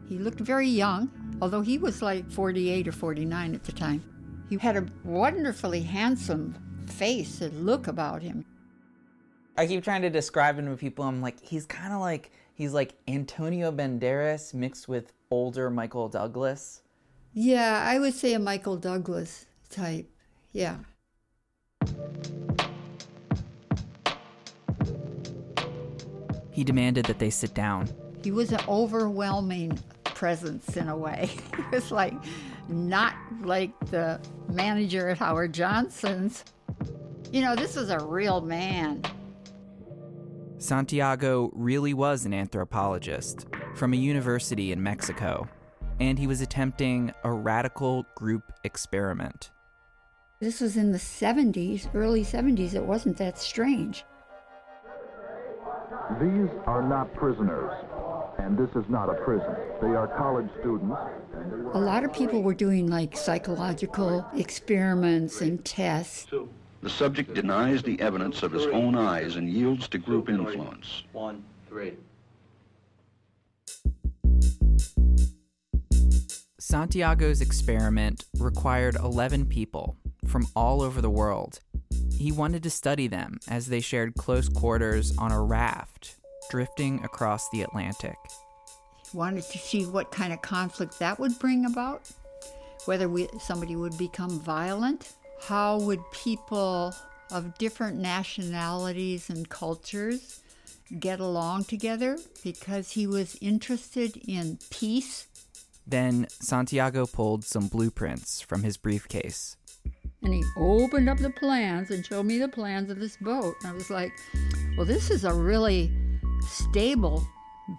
He 0.06 0.18
looked 0.18 0.40
very 0.40 0.68
young, 0.68 1.10
although 1.40 1.62
he 1.62 1.78
was 1.78 2.02
like 2.02 2.30
48 2.30 2.88
or 2.88 2.92
49 2.92 3.54
at 3.54 3.64
the 3.64 3.72
time. 3.72 4.04
He 4.50 4.58
had 4.58 4.76
a 4.76 4.86
wonderfully 5.04 5.82
handsome 5.82 6.56
face 6.86 7.40
and 7.40 7.64
look 7.64 7.86
about 7.86 8.20
him. 8.20 8.44
I 9.56 9.66
keep 9.66 9.84
trying 9.84 10.02
to 10.02 10.10
describe 10.10 10.58
him 10.58 10.66
to 10.66 10.76
people. 10.76 11.04
I'm 11.04 11.22
like, 11.22 11.40
he's 11.40 11.64
kind 11.64 11.92
of 11.92 12.00
like 12.00 12.32
he's 12.54 12.72
like 12.72 12.94
Antonio 13.08 13.70
Banderas 13.70 14.52
mixed 14.52 14.88
with 14.88 15.12
older 15.30 15.70
Michael 15.70 16.08
Douglas. 16.08 16.82
Yeah, 17.32 17.84
I 17.86 17.98
would 18.00 18.14
say 18.14 18.34
a 18.34 18.38
Michael 18.38 18.76
Douglas 18.76 19.46
type. 19.68 20.10
Yeah. 20.52 20.78
He 26.50 26.64
demanded 26.64 27.06
that 27.06 27.20
they 27.20 27.30
sit 27.30 27.54
down. 27.54 27.88
He 28.24 28.32
was 28.32 28.52
an 28.52 28.60
overwhelming 28.68 29.78
presence 30.04 30.76
in 30.76 30.88
a 30.88 30.96
way. 30.96 31.30
he 31.56 31.62
was 31.72 31.92
like 31.92 32.14
not 32.68 33.14
like 33.42 33.72
the 33.90 34.20
manager 34.48 35.10
at 35.10 35.18
Howard 35.18 35.54
Johnson's. 35.54 36.44
You 37.30 37.42
know, 37.42 37.54
this 37.54 37.76
was 37.76 37.90
a 37.90 38.00
real 38.00 38.40
man. 38.40 39.02
Santiago 40.58 41.50
really 41.54 41.94
was 41.94 42.26
an 42.26 42.34
anthropologist 42.34 43.46
from 43.74 43.92
a 43.92 43.96
university 43.96 44.72
in 44.72 44.82
Mexico, 44.82 45.48
and 45.98 46.18
he 46.18 46.26
was 46.26 46.40
attempting 46.40 47.12
a 47.24 47.32
radical 47.32 48.06
group 48.14 48.52
experiment. 48.64 49.50
This 50.40 50.60
was 50.60 50.76
in 50.76 50.92
the 50.92 50.98
70s, 50.98 51.94
early 51.94 52.24
70s. 52.24 52.74
It 52.74 52.84
wasn't 52.84 53.18
that 53.18 53.38
strange. 53.38 54.04
These 56.20 56.48
are 56.66 56.82
not 56.82 57.12
prisoners, 57.14 57.72
and 58.38 58.56
this 58.56 58.70
is 58.74 58.88
not 58.88 59.10
a 59.10 59.14
prison. 59.14 59.54
They 59.80 59.88
are 59.88 60.08
college 60.08 60.48
students. 60.60 60.96
A 61.74 61.78
lot 61.78 62.04
of 62.04 62.12
people 62.12 62.42
were 62.42 62.54
doing 62.54 62.88
like 62.88 63.16
psychological 63.16 64.26
experiments 64.34 65.40
and 65.40 65.64
tests. 65.64 66.26
The 66.82 66.90
subject 66.90 67.34
denies 67.34 67.82
the 67.82 68.00
evidence 68.00 68.42
of 68.42 68.52
his 68.52 68.66
own 68.66 68.96
eyes 68.96 69.36
and 69.36 69.48
yields 69.48 69.88
to 69.88 69.98
group 69.98 70.30
influence. 70.30 71.04
One, 71.12 71.44
three. 71.68 71.96
Santiago's 76.70 77.40
experiment 77.40 78.26
required 78.38 78.94
11 78.94 79.46
people 79.46 79.96
from 80.28 80.46
all 80.54 80.82
over 80.82 81.00
the 81.00 81.10
world. 81.10 81.58
He 82.16 82.30
wanted 82.30 82.62
to 82.62 82.70
study 82.70 83.08
them 83.08 83.40
as 83.48 83.66
they 83.66 83.80
shared 83.80 84.14
close 84.14 84.48
quarters 84.48 85.12
on 85.18 85.32
a 85.32 85.42
raft 85.42 86.14
drifting 86.48 87.02
across 87.02 87.50
the 87.50 87.62
Atlantic. 87.62 88.14
He 89.10 89.18
wanted 89.18 89.42
to 89.42 89.58
see 89.58 89.84
what 89.84 90.12
kind 90.12 90.32
of 90.32 90.42
conflict 90.42 90.96
that 91.00 91.18
would 91.18 91.36
bring 91.40 91.64
about, 91.64 92.08
whether 92.84 93.08
we, 93.08 93.26
somebody 93.40 93.74
would 93.74 93.98
become 93.98 94.38
violent, 94.38 95.14
how 95.42 95.80
would 95.80 95.98
people 96.12 96.94
of 97.32 97.58
different 97.58 97.96
nationalities 97.96 99.28
and 99.28 99.48
cultures 99.48 100.40
get 100.98 101.20
along 101.20 101.64
together 101.64 102.18
because 102.42 102.90
he 102.92 103.06
was 103.06 103.36
interested 103.40 104.16
in 104.26 104.58
peace. 104.70 105.26
Then 105.90 106.28
Santiago 106.30 107.04
pulled 107.06 107.44
some 107.44 107.66
blueprints 107.66 108.40
from 108.40 108.62
his 108.62 108.76
briefcase. 108.76 109.56
And 110.22 110.32
he 110.32 110.44
opened 110.56 111.08
up 111.08 111.18
the 111.18 111.30
plans 111.30 111.90
and 111.90 112.06
showed 112.06 112.26
me 112.26 112.38
the 112.38 112.48
plans 112.48 112.90
of 112.90 113.00
this 113.00 113.16
boat. 113.16 113.56
And 113.60 113.70
I 113.70 113.72
was 113.72 113.90
like, 113.90 114.12
well, 114.76 114.86
this 114.86 115.10
is 115.10 115.24
a 115.24 115.34
really 115.34 115.90
stable 116.46 117.26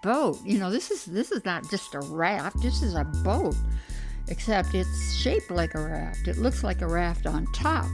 boat. 0.02 0.38
You 0.44 0.58
know, 0.58 0.70
this 0.70 0.90
is 0.90 1.06
this 1.06 1.32
is 1.32 1.44
not 1.46 1.70
just 1.70 1.94
a 1.94 2.00
raft. 2.00 2.60
This 2.60 2.82
is 2.82 2.94
a 2.94 3.04
boat. 3.04 3.54
Except 4.28 4.74
it's 4.74 5.14
shaped 5.14 5.50
like 5.50 5.74
a 5.74 5.80
raft. 5.80 6.28
It 6.28 6.36
looks 6.36 6.62
like 6.62 6.82
a 6.82 6.86
raft 6.86 7.26
on 7.26 7.46
top, 7.54 7.86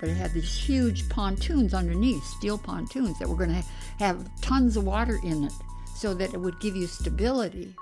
but 0.00 0.08
it 0.08 0.16
had 0.16 0.32
these 0.32 0.52
huge 0.52 1.08
pontoons 1.08 1.74
underneath, 1.74 2.24
steel 2.24 2.58
pontoons 2.58 3.18
that 3.18 3.28
were 3.28 3.36
going 3.36 3.54
to 3.54 3.64
have 3.98 4.28
tons 4.40 4.76
of 4.76 4.84
water 4.84 5.18
in 5.22 5.44
it 5.44 5.52
so 5.94 6.14
that 6.14 6.34
it 6.34 6.40
would 6.40 6.58
give 6.60 6.74
you 6.74 6.86
stability. 6.86 7.74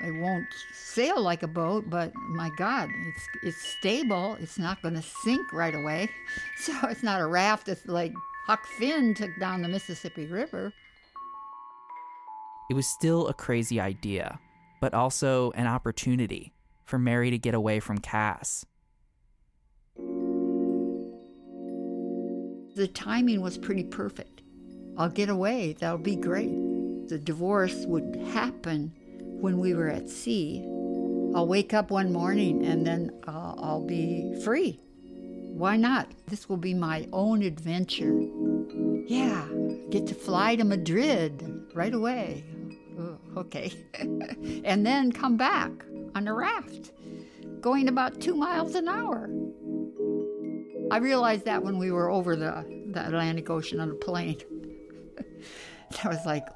It 0.00 0.12
won't 0.12 0.46
sail 0.72 1.20
like 1.20 1.42
a 1.42 1.48
boat, 1.48 1.90
but 1.90 2.14
my 2.14 2.50
God, 2.56 2.88
it's 3.06 3.28
it's 3.42 3.62
stable. 3.78 4.36
It's 4.40 4.58
not 4.58 4.80
going 4.80 4.94
to 4.94 5.02
sink 5.02 5.52
right 5.52 5.74
away. 5.74 6.08
So 6.58 6.72
it's 6.88 7.04
not 7.04 7.20
a 7.20 7.26
raft 7.26 7.68
It's 7.68 7.86
like 7.86 8.12
Huck 8.46 8.66
Finn 8.78 9.14
took 9.14 9.30
down 9.38 9.62
the 9.62 9.68
Mississippi 9.68 10.26
River. 10.26 10.72
It 12.70 12.74
was 12.74 12.86
still 12.86 13.28
a 13.28 13.34
crazy 13.34 13.80
idea, 13.80 14.38
but 14.80 14.92
also 14.92 15.52
an 15.52 15.66
opportunity 15.66 16.52
for 16.84 16.98
Mary 16.98 17.30
to 17.30 17.38
get 17.38 17.54
away 17.54 17.80
from 17.80 17.98
Cass. 17.98 18.66
The 22.76 22.88
timing 22.88 23.40
was 23.40 23.58
pretty 23.58 23.84
perfect. 23.84 24.42
I'll 24.96 25.08
get 25.08 25.28
away, 25.28 25.76
that'll 25.78 25.98
be 25.98 26.16
great. 26.16 26.50
The 27.08 27.18
divorce 27.18 27.84
would 27.86 28.16
happen 28.32 28.92
when 29.40 29.58
we 29.58 29.74
were 29.74 29.88
at 29.88 30.08
sea. 30.08 30.64
I'll 31.34 31.46
wake 31.46 31.74
up 31.74 31.90
one 31.90 32.12
morning 32.12 32.64
and 32.64 32.86
then 32.86 33.10
I'll, 33.26 33.58
I'll 33.62 33.86
be 33.86 34.40
free. 34.44 34.80
Why 35.02 35.76
not? 35.76 36.08
This 36.26 36.48
will 36.48 36.56
be 36.56 36.74
my 36.74 37.08
own 37.12 37.42
adventure. 37.42 38.20
Yeah, 39.06 39.46
get 39.90 40.06
to 40.06 40.14
fly 40.14 40.56
to 40.56 40.64
Madrid 40.64 41.66
right 41.74 41.92
away. 41.92 42.44
Okay. 43.36 43.72
and 44.64 44.84
then 44.84 45.12
come 45.12 45.36
back 45.36 45.70
on 46.14 46.26
a 46.26 46.34
raft, 46.34 46.92
going 47.60 47.88
about 47.88 48.20
two 48.20 48.34
miles 48.34 48.74
an 48.74 48.88
hour. 48.88 49.30
I 50.90 50.98
realized 50.98 51.44
that 51.44 51.62
when 51.62 51.78
we 51.78 51.90
were 51.92 52.10
over 52.10 52.34
the, 52.34 52.64
the 52.92 53.06
Atlantic 53.06 53.50
Ocean 53.50 53.78
on 53.80 53.90
a 53.90 53.94
plane. 53.94 54.40
I 56.04 56.08
was 56.08 56.24
like, 56.24 56.46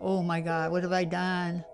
oh 0.00 0.22
my 0.22 0.40
God, 0.40 0.70
what 0.70 0.82
have 0.82 0.92
I 0.92 1.04
done? 1.04 1.64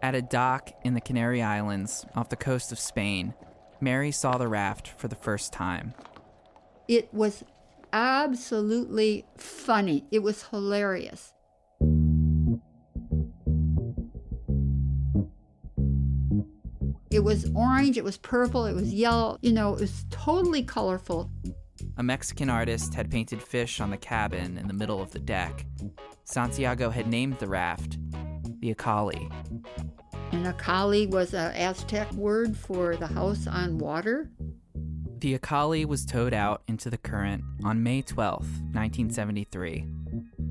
At 0.00 0.14
a 0.14 0.22
dock 0.22 0.70
in 0.84 0.94
the 0.94 1.00
Canary 1.00 1.42
Islands 1.42 2.06
off 2.14 2.28
the 2.28 2.36
coast 2.36 2.70
of 2.70 2.78
Spain, 2.78 3.34
Mary 3.80 4.12
saw 4.12 4.38
the 4.38 4.46
raft 4.46 4.88
for 4.96 5.08
the 5.08 5.16
first 5.16 5.52
time. 5.52 5.92
It 6.86 7.12
was 7.12 7.42
absolutely 7.92 9.26
funny. 9.36 10.04
It 10.12 10.22
was 10.22 10.44
hilarious. 10.44 11.32
It 17.10 17.24
was 17.24 17.50
orange, 17.54 17.98
it 17.98 18.04
was 18.04 18.18
purple, 18.18 18.66
it 18.66 18.74
was 18.74 18.94
yellow, 18.94 19.38
you 19.42 19.52
know, 19.52 19.74
it 19.74 19.80
was 19.80 20.04
totally 20.10 20.62
colorful. 20.62 21.32
A 21.96 22.02
Mexican 22.02 22.48
artist 22.48 22.94
had 22.94 23.10
painted 23.10 23.42
fish 23.42 23.80
on 23.80 23.90
the 23.90 23.96
cabin 23.96 24.56
in 24.58 24.68
the 24.68 24.74
middle 24.74 25.02
of 25.02 25.10
the 25.10 25.18
deck. 25.18 25.66
Santiago 26.24 26.90
had 26.90 27.08
named 27.08 27.38
the 27.40 27.48
raft 27.48 27.98
the 28.60 28.74
Acali. 28.74 29.30
And 30.32 30.46
Acali 30.46 31.08
was 31.08 31.34
an 31.34 31.52
Aztec 31.54 32.12
word 32.12 32.56
for 32.56 32.96
the 32.96 33.06
house 33.06 33.46
on 33.46 33.78
water. 33.78 34.30
The 35.20 35.36
Acali 35.36 35.84
was 35.84 36.04
towed 36.04 36.32
out 36.32 36.62
into 36.68 36.90
the 36.90 36.98
current 36.98 37.42
on 37.64 37.82
May 37.82 38.02
12, 38.02 38.40
1973. 38.42 39.84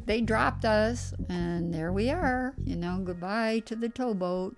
They 0.06 0.22
dropped 0.22 0.66
us, 0.66 1.14
and 1.30 1.74
there 1.74 1.94
we 1.94 2.10
are. 2.10 2.54
You 2.64 2.76
know, 2.76 3.00
goodbye 3.04 3.60
to 3.66 3.76
the 3.76 3.90
towboat. 3.90 4.56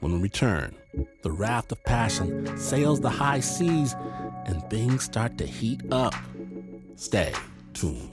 When 0.00 0.12
we 0.12 0.18
return, 0.18 0.74
the 1.24 1.32
raft 1.32 1.72
of 1.72 1.82
passion 1.84 2.54
sails 2.58 3.00
the 3.00 3.08
high 3.08 3.40
seas 3.40 3.96
and 4.44 4.62
things 4.68 5.04
start 5.04 5.38
to 5.38 5.46
heat 5.46 5.80
up. 5.90 6.14
Stay 6.96 7.32
tuned. 7.72 8.10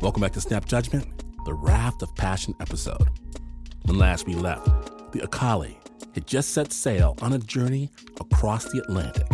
Welcome 0.00 0.22
back 0.22 0.32
to 0.32 0.40
Snap 0.40 0.64
Judgment, 0.64 1.06
the 1.44 1.52
Raft 1.52 2.02
of 2.02 2.14
Passion 2.16 2.54
episode. 2.58 3.10
When 3.84 3.98
last 3.98 4.26
we 4.26 4.34
left, 4.34 4.64
the 5.12 5.20
Acali 5.20 5.81
had 6.14 6.26
just 6.26 6.50
set 6.50 6.72
sail 6.72 7.16
on 7.22 7.32
a 7.32 7.38
journey 7.38 7.90
across 8.20 8.64
the 8.70 8.78
Atlantic. 8.78 9.26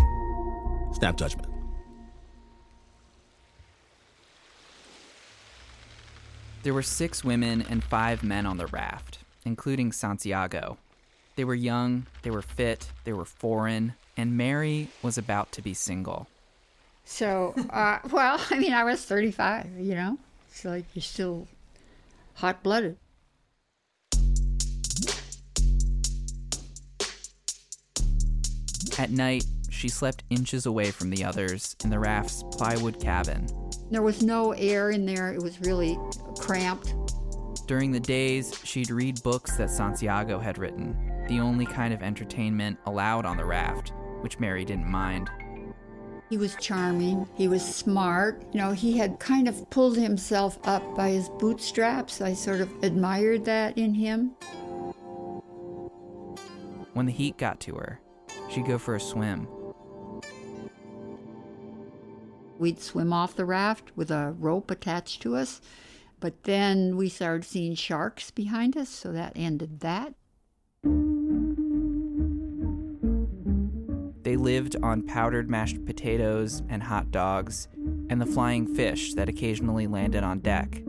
Snap 0.93 1.17
Judgment. 1.17 1.49
There 6.63 6.75
were 6.75 6.83
six 6.83 7.25
women 7.25 7.63
and 7.63 7.83
five 7.85 8.23
men 8.23 8.45
on 8.45 8.57
the 8.57 8.67
raft, 8.67 9.21
including 9.45 9.93
Santiago. 9.93 10.77
They 11.37 11.45
were 11.45 11.55
young, 11.55 12.07
they 12.23 12.31
were 12.31 12.43
fit, 12.43 12.91
they 13.05 13.13
were 13.13 13.25
foreign, 13.25 13.95
and 14.17 14.37
Mary 14.37 14.89
was 15.03 15.17
about 15.17 15.53
to 15.53 15.63
be 15.63 15.73
single. 15.73 16.27
So, 17.05 17.55
uh, 17.71 18.01
well, 18.11 18.41
I 18.51 18.59
mean, 18.59 18.73
I 18.73 18.85
was 18.85 19.05
35, 19.05 19.67
you 19.79 19.95
know? 19.95 20.19
It's 20.51 20.65
like 20.65 20.85
you're 20.95 21.03
still 21.03 21.47
hot 22.35 22.63
blooded. 22.63 22.97
At 28.99 29.11
night, 29.13 29.45
she 29.71 29.89
slept 29.89 30.25
inches 30.29 30.67
away 30.67 30.91
from 30.91 31.11
the 31.11 31.25
others 31.25 31.77
in 31.85 31.91
the 31.91 32.01
raft's 32.01 32.43
plywood 32.51 33.01
cabin. 33.01 33.47
There 33.93 34.03
was 34.03 34.25
no 34.25 34.53
air 34.53 34.91
in 34.91 35.07
there, 35.07 35.33
it 35.33 35.41
was 35.41 35.61
really 35.61 35.97
cramped. 36.41 36.95
During 37.69 37.93
the 37.93 38.01
days, 38.01 38.53
she'd 38.65 38.91
read 38.91 39.23
books 39.23 39.57
that 39.57 39.71
Santiago 39.71 40.41
had 40.41 40.59
written, 40.59 40.97
the 41.29 41.39
only 41.39 41.65
kind 41.65 41.95
of 41.95 42.03
entertainment 42.03 42.77
allowed 42.87 43.25
on 43.25 43.37
the 43.37 43.45
raft, 43.45 43.93
which 44.23 44.41
Mary 44.41 44.65
didn't 44.65 44.91
mind. 44.91 45.31
He 46.29 46.37
was 46.37 46.57
charming. 46.57 47.29
He 47.37 47.47
was 47.47 47.63
smart. 47.63 48.43
You 48.53 48.59
know, 48.59 48.73
he 48.73 48.99
had 48.99 49.21
kind 49.21 49.47
of 49.47 49.71
pulled 49.71 49.97
himself 49.97 50.59
up 50.65 50.97
by 50.97 51.11
his 51.11 51.29
bootstraps. 51.39 52.21
I 52.21 52.35
sort 52.35 52.61
of 52.61 52.71
admired 52.83 53.45
that 53.45 53.79
in 53.79 53.95
him. 53.95 54.33
When 56.95 57.07
the 57.07 57.13
heat 57.13 57.39
got 57.39 57.61
to 57.61 57.77
her, 57.77 58.01
she'd 58.51 58.67
go 58.67 58.79
for 58.79 58.95
a 58.95 59.01
swim. 59.01 59.49
We'd 62.59 62.81
swim 62.81 63.13
off 63.13 63.37
the 63.37 63.45
raft 63.45 63.93
with 63.97 64.11
a 64.11 64.35
rope 64.39 64.71
attached 64.71 65.23
to 65.23 65.37
us, 65.37 65.61
but 66.19 66.43
then 66.43 66.97
we 66.97 67.09
started 67.09 67.45
seeing 67.45 67.75
sharks 67.75 68.31
behind 68.33 68.77
us, 68.77 68.89
so 68.89 69.13
that 69.13 69.33
ended 69.37 69.81
that. 69.81 70.15
They 74.23 74.37
lived 74.37 74.77
on 74.83 75.07
powdered 75.07 75.49
mashed 75.49 75.85
potatoes 75.87 76.63
and 76.69 76.83
hot 76.83 77.11
dogs, 77.11 77.69
and 78.11 78.21
the 78.21 78.27
flying 78.27 78.67
fish 78.67 79.15
that 79.15 79.29
occasionally 79.29 79.87
landed 79.87 80.25
on 80.25 80.41
deck. 80.41 80.83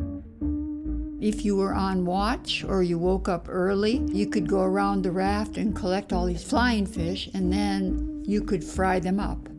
If 1.21 1.43
you 1.43 1.57
were 1.57 1.73
on 1.73 2.05
watch 2.05 2.63
or 2.63 2.81
you 2.81 2.97
woke 2.97 3.27
up 3.27 3.47
early, 3.49 3.97
you 4.07 4.25
could 4.27 4.47
go 4.47 4.61
around 4.61 5.03
the 5.03 5.11
raft 5.11 5.57
and 5.57 5.75
collect 5.75 6.13
all 6.13 6.25
these 6.25 6.43
flying 6.43 6.85
fish, 6.85 7.29
and 7.33 7.51
then 7.51 8.23
you 8.25 8.41
could 8.41 8.63
fry 8.63 8.99
them 8.99 9.19
up. 9.19 9.49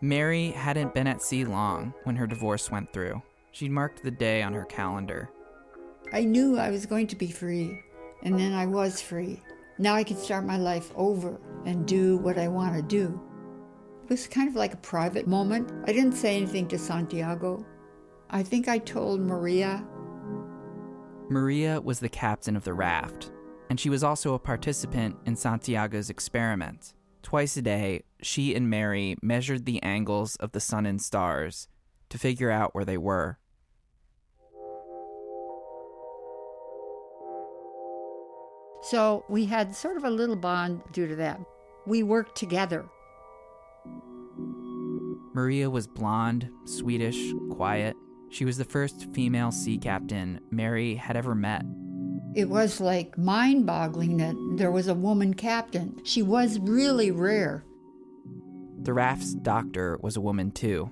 Mary 0.00 0.52
hadn't 0.52 0.94
been 0.94 1.08
at 1.08 1.20
sea 1.20 1.44
long 1.44 1.92
when 2.04 2.14
her 2.14 2.28
divorce 2.28 2.70
went 2.70 2.92
through. 2.92 3.20
She'd 3.50 3.72
marked 3.72 4.04
the 4.04 4.10
day 4.12 4.40
on 4.40 4.54
her 4.54 4.64
calendar. 4.64 5.30
I 6.12 6.22
knew 6.22 6.58
I 6.58 6.70
was 6.70 6.86
going 6.86 7.08
to 7.08 7.16
be 7.16 7.32
free, 7.32 7.82
and 8.22 8.38
then 8.38 8.52
I 8.52 8.66
was 8.66 9.00
free. 9.00 9.42
Now 9.78 9.94
I 9.94 10.04
could 10.04 10.18
start 10.18 10.46
my 10.46 10.58
life 10.58 10.92
over 10.94 11.40
and 11.66 11.86
do 11.86 12.18
what 12.18 12.38
I 12.38 12.46
want 12.46 12.76
to 12.76 12.82
do. 12.82 13.20
It 14.10 14.14
was 14.14 14.26
kind 14.26 14.48
of 14.48 14.56
like 14.56 14.74
a 14.74 14.78
private 14.78 15.28
moment. 15.28 15.70
I 15.84 15.92
didn't 15.92 16.14
say 16.14 16.36
anything 16.36 16.66
to 16.66 16.78
Santiago. 16.78 17.64
I 18.28 18.42
think 18.42 18.66
I 18.66 18.78
told 18.78 19.20
Maria. 19.20 19.86
Maria 21.28 21.80
was 21.80 22.00
the 22.00 22.08
captain 22.08 22.56
of 22.56 22.64
the 22.64 22.74
raft, 22.74 23.30
and 23.70 23.78
she 23.78 23.88
was 23.88 24.02
also 24.02 24.34
a 24.34 24.38
participant 24.40 25.16
in 25.26 25.36
Santiago's 25.36 26.10
experiment. 26.10 26.92
Twice 27.22 27.56
a 27.56 27.62
day, 27.62 28.02
she 28.20 28.52
and 28.56 28.68
Mary 28.68 29.14
measured 29.22 29.64
the 29.64 29.80
angles 29.80 30.34
of 30.40 30.50
the 30.50 30.58
sun 30.58 30.86
and 30.86 31.00
stars 31.00 31.68
to 32.08 32.18
figure 32.18 32.50
out 32.50 32.74
where 32.74 32.84
they 32.84 32.98
were. 32.98 33.38
So 38.82 39.24
we 39.28 39.46
had 39.46 39.72
sort 39.72 39.96
of 39.96 40.02
a 40.02 40.10
little 40.10 40.34
bond 40.34 40.82
due 40.90 41.06
to 41.06 41.14
that. 41.14 41.40
We 41.86 42.02
worked 42.02 42.36
together. 42.36 42.88
Maria 45.40 45.70
was 45.70 45.86
blonde, 45.86 46.50
Swedish, 46.66 47.32
quiet. 47.50 47.96
She 48.28 48.44
was 48.44 48.58
the 48.58 48.64
first 48.66 49.10
female 49.14 49.50
sea 49.50 49.78
captain 49.78 50.38
Mary 50.50 50.94
had 50.94 51.16
ever 51.16 51.34
met. 51.34 51.64
It 52.34 52.50
was 52.50 52.78
like 52.78 53.16
mind 53.16 53.64
boggling 53.64 54.18
that 54.18 54.36
there 54.58 54.70
was 54.70 54.86
a 54.86 54.94
woman 54.94 55.32
captain. 55.32 55.98
She 56.04 56.20
was 56.20 56.58
really 56.58 57.10
rare. 57.10 57.64
The 58.82 58.92
raft's 58.92 59.32
doctor 59.32 59.98
was 60.02 60.14
a 60.14 60.20
woman, 60.20 60.50
too. 60.50 60.90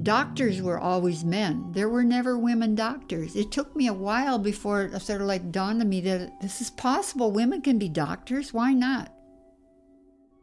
Doctors 0.00 0.62
were 0.62 0.78
always 0.78 1.24
men. 1.24 1.72
There 1.72 1.88
were 1.88 2.04
never 2.04 2.38
women 2.38 2.76
doctors. 2.76 3.34
It 3.34 3.50
took 3.50 3.74
me 3.74 3.88
a 3.88 3.92
while 3.92 4.38
before 4.38 4.82
it 4.82 5.02
sort 5.02 5.20
of 5.20 5.26
like 5.26 5.50
dawned 5.50 5.82
on 5.82 5.88
me 5.88 6.00
that 6.02 6.40
this 6.40 6.60
is 6.60 6.70
possible. 6.70 7.32
Women 7.32 7.60
can 7.60 7.76
be 7.76 7.88
doctors. 7.88 8.54
Why 8.54 8.72
not? 8.72 9.13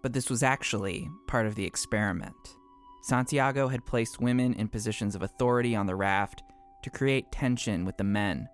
But 0.02 0.14
this 0.14 0.30
was 0.30 0.44
actually 0.44 1.10
part 1.28 1.46
of 1.46 1.56
the 1.56 1.66
experiment. 1.66 2.56
Santiago 3.04 3.68
had 3.68 3.86
placed 3.86 4.22
women 4.22 4.54
in 4.54 4.68
positions 4.68 5.16
of 5.16 5.22
authority 5.22 5.76
on 5.76 5.88
the 5.88 5.96
raft 5.96 6.44
to 6.84 6.90
create 6.90 7.32
tension 7.32 7.86
with 7.86 7.98
the 7.98 8.04
men. 8.04 8.48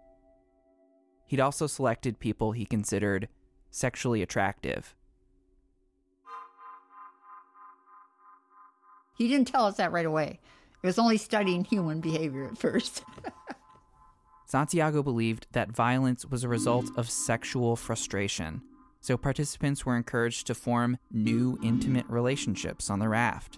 He'd 1.26 1.40
also 1.40 1.68
selected 1.68 2.20
people 2.20 2.54
he 2.54 2.66
considered 2.66 3.28
sexually 3.70 4.22
attractive. 4.22 4.96
He 9.18 9.28
didn't 9.28 9.48
tell 9.48 9.66
us 9.66 9.78
that 9.78 9.92
right 9.92 10.06
away. 10.06 10.40
It 10.84 10.88
was 10.88 11.00
only 11.00 11.18
studying 11.18 11.64
human 11.64 12.00
behavior 12.02 12.46
at 12.46 12.58
first. 12.58 13.04
Santiago 14.46 15.04
believed 15.04 15.48
that 15.52 15.72
violence 15.72 16.26
was 16.26 16.44
a 16.44 16.48
result 16.48 16.86
of 16.96 17.10
sexual 17.10 17.76
frustration, 17.76 18.62
so 19.08 19.16
participants 19.16 19.86
were 19.86 19.96
encouraged 19.96 20.48
to 20.48 20.54
form 20.54 20.98
new 21.10 21.58
intimate 21.64 22.06
relationships 22.10 22.90
on 22.90 23.00
the 23.00 23.08
raft. 23.08 23.58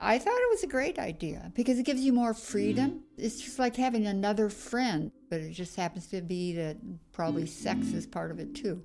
I 0.00 0.18
thought 0.18 0.40
it 0.40 0.50
was 0.50 0.62
a 0.62 0.68
great 0.68 0.98
idea 0.98 1.52
because 1.54 1.78
it 1.78 1.84
gives 1.84 2.00
you 2.00 2.14
more 2.14 2.32
freedom. 2.32 3.02
It's 3.18 3.38
just 3.38 3.58
like 3.58 3.76
having 3.76 4.06
another 4.06 4.48
friend, 4.48 5.12
but 5.28 5.40
it 5.40 5.52
just 5.52 5.76
happens 5.76 6.06
to 6.06 6.22
be 6.22 6.54
that 6.54 6.78
probably 7.12 7.44
sex 7.44 7.92
is 7.92 8.06
part 8.06 8.30
of 8.30 8.38
it 8.38 8.54
too. 8.54 8.82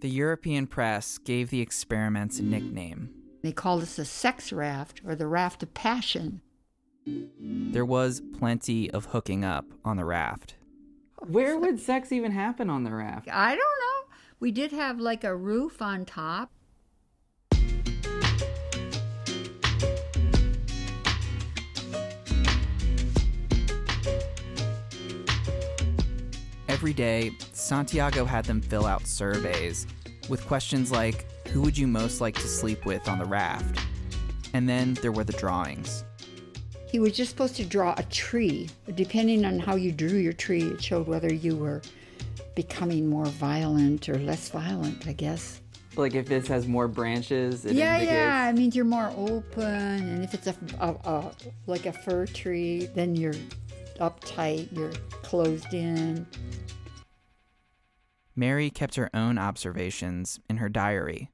The 0.00 0.10
European 0.10 0.68
press 0.68 1.18
gave 1.18 1.50
the 1.50 1.60
experiments 1.60 2.38
a 2.38 2.44
nickname. 2.44 3.10
They 3.42 3.50
called 3.50 3.82
us 3.82 3.96
the 3.96 4.04
sex 4.04 4.52
raft 4.52 5.00
or 5.04 5.16
the 5.16 5.26
raft 5.26 5.64
of 5.64 5.74
passion. 5.74 6.40
There 7.04 7.84
was 7.84 8.22
plenty 8.38 8.90
of 8.92 9.06
hooking 9.06 9.44
up 9.44 9.66
on 9.84 9.96
the 9.96 10.04
raft. 10.04 10.54
Where 11.26 11.58
would 11.58 11.80
sex 11.80 12.12
even 12.12 12.30
happen 12.30 12.70
on 12.70 12.84
the 12.84 12.92
raft? 12.92 13.28
I 13.32 13.48
don't 13.48 13.58
know. 13.58 13.75
We 14.38 14.52
did 14.52 14.70
have 14.72 15.00
like 15.00 15.24
a 15.24 15.34
roof 15.34 15.80
on 15.80 16.04
top. 16.04 16.52
Every 26.68 26.92
day, 26.92 27.30
Santiago 27.54 28.26
had 28.26 28.44
them 28.44 28.60
fill 28.60 28.84
out 28.84 29.06
surveys 29.06 29.86
with 30.28 30.46
questions 30.46 30.92
like 30.92 31.24
Who 31.48 31.62
would 31.62 31.78
you 31.78 31.86
most 31.86 32.20
like 32.20 32.34
to 32.34 32.46
sleep 32.46 32.84
with 32.84 33.08
on 33.08 33.18
the 33.18 33.24
raft? 33.24 33.80
And 34.52 34.68
then 34.68 34.94
there 34.94 35.12
were 35.12 35.24
the 35.24 35.32
drawings. 35.32 36.04
He 36.86 36.98
was 36.98 37.12
just 37.12 37.30
supposed 37.30 37.56
to 37.56 37.64
draw 37.64 37.94
a 37.96 38.02
tree. 38.04 38.68
Depending 38.94 39.46
on 39.46 39.58
how 39.58 39.76
you 39.76 39.92
drew 39.92 40.18
your 40.18 40.34
tree, 40.34 40.64
it 40.64 40.84
showed 40.84 41.06
whether 41.06 41.32
you 41.32 41.56
were 41.56 41.80
becoming 42.56 43.06
more 43.06 43.26
violent 43.26 44.08
or 44.08 44.18
less 44.18 44.48
violent, 44.48 45.06
I 45.06 45.12
guess. 45.12 45.60
Like 45.94 46.14
if 46.14 46.26
this 46.26 46.48
has 46.48 46.66
more 46.66 46.88
branches, 46.88 47.64
it 47.64 47.74
yeah, 47.74 47.94
indicates. 47.94 48.12
yeah. 48.12 48.50
It 48.50 48.54
means 48.54 48.74
you're 48.74 48.84
more 48.84 49.12
open, 49.16 49.62
and 49.62 50.24
if 50.24 50.34
it's 50.34 50.48
a, 50.48 50.56
a, 50.80 50.90
a 51.08 51.32
like 51.66 51.86
a 51.86 51.92
fir 51.92 52.26
tree, 52.26 52.86
then 52.94 53.14
you're 53.14 53.34
uptight, 54.00 54.74
you're 54.76 54.92
closed 55.22 55.72
in. 55.72 56.26
Mary 58.34 58.68
kept 58.68 58.96
her 58.96 59.08
own 59.14 59.38
observations 59.38 60.40
in 60.50 60.58
her 60.58 60.68
diary. 60.68 61.30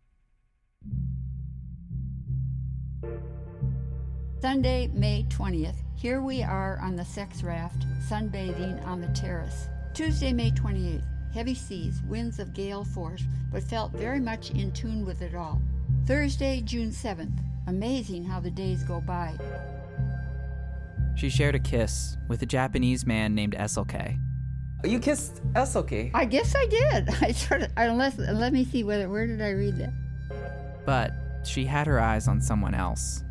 Sunday, 4.40 4.88
May 4.92 5.24
20th. 5.28 5.76
Here 5.96 6.20
we 6.20 6.42
are 6.42 6.78
on 6.82 6.96
the 6.96 7.04
sex 7.04 7.42
raft, 7.42 7.87
sunbathing 8.08 8.85
on 8.85 9.00
the 9.00 9.08
terrace. 9.08 9.68
Tuesday, 9.94 10.33
May 10.33 10.50
28th. 10.50 11.05
Heavy 11.35 11.55
seas, 11.55 12.00
winds 12.09 12.38
of 12.38 12.55
gale 12.55 12.83
force, 12.83 13.24
but 13.52 13.62
felt 13.62 13.92
very 13.92 14.20
much 14.20 14.50
in 14.52 14.72
tune 14.72 15.05
with 15.05 15.20
it 15.20 15.35
all. 15.35 15.61
Thursday, 16.07 16.62
June 16.62 16.90
7th. 16.90 17.38
Amazing 17.66 18.24
how 18.24 18.40
the 18.40 18.50
days 18.50 18.83
go 18.85 19.02
by. 19.02 19.35
She 21.14 21.28
shared 21.28 21.55
a 21.55 21.59
kiss 21.59 22.16
with 22.26 22.40
a 22.42 22.46
Japanese 22.46 23.05
man 23.05 23.35
named 23.35 23.55
Eisuke. 23.55 24.18
You 24.83 24.98
kissed 24.98 25.42
Eisuke. 25.52 26.11
I 26.14 26.24
guess 26.24 26.55
I 26.57 26.66
did. 26.66 27.09
I 27.20 27.33
sort 27.33 27.62
of, 27.62 27.70
unless, 27.76 28.16
let 28.16 28.52
me 28.52 28.64
see 28.64 28.85
whether, 28.85 29.11
where 29.11 29.26
did 29.26 29.42
I 29.42 29.50
read 29.50 29.76
that? 29.76 29.92
But 30.87 31.12
she 31.44 31.66
had 31.66 31.87
her 31.87 32.00
eyes 32.00 32.28
on 32.28 32.40
someone 32.40 32.74
else. 32.74 33.24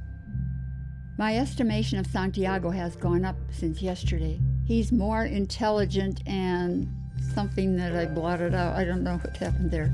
My 1.18 1.38
estimation 1.38 1.98
of 1.98 2.06
Santiago 2.08 2.70
has 2.70 2.96
gone 2.96 3.26
up 3.26 3.36
since 3.52 3.82
yesterday. 3.82 4.40
He's 4.66 4.92
more 4.92 5.26
intelligent 5.26 6.22
and 6.26 6.88
something 7.34 7.76
that 7.78 7.96
I 7.96 8.06
blotted 8.06 8.54
out. 8.54 8.76
I 8.76 8.86
don't 8.86 9.04
know 9.04 9.18
what 9.18 9.36
happened 9.38 9.72
there. 9.72 9.92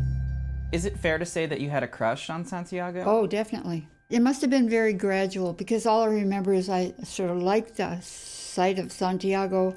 Is 0.71 0.86
it 0.86 0.97
fair 0.97 1.17
to 1.17 1.25
say 1.25 1.45
that 1.45 1.62
you 1.62 1.69
had 1.69 1.84
a 1.84 1.88
crush 1.88 2.30
on 2.30 2.45
Santiago? 2.45 3.03
Oh, 3.06 3.25
definitely. 3.25 3.88
It 4.10 4.21
must 4.21 4.41
have 4.41 4.49
been 4.49 4.69
very 4.69 4.93
gradual 4.93 5.53
because 5.53 5.86
all 5.86 6.03
I 6.03 6.08
remember 6.08 6.53
is 6.53 6.69
I 6.69 6.93
sort 7.03 7.30
of 7.30 7.41
liked 7.41 7.77
the 7.77 7.99
sight 8.01 8.80
of 8.80 8.91
Santiago 8.91 9.75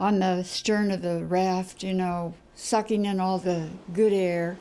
on 0.00 0.18
the 0.18 0.42
stern 0.42 0.90
of 0.90 1.02
the 1.02 1.24
raft, 1.24 1.82
you 1.82 1.94
know, 1.94 2.34
sucking 2.54 3.04
in 3.04 3.20
all 3.20 3.38
the 3.38 3.68
good 3.92 4.12
air. 4.12 4.58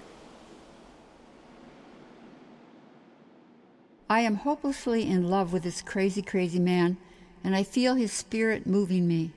I 4.09 4.21
am 4.21 4.35
hopelessly 4.35 5.09
in 5.09 5.29
love 5.29 5.53
with 5.53 5.63
this 5.63 5.81
crazy, 5.81 6.21
crazy 6.21 6.59
man, 6.59 6.97
and 7.43 7.55
I 7.55 7.63
feel 7.63 7.95
his 7.95 8.11
spirit 8.11 8.67
moving 8.67 9.07
me. 9.07 9.31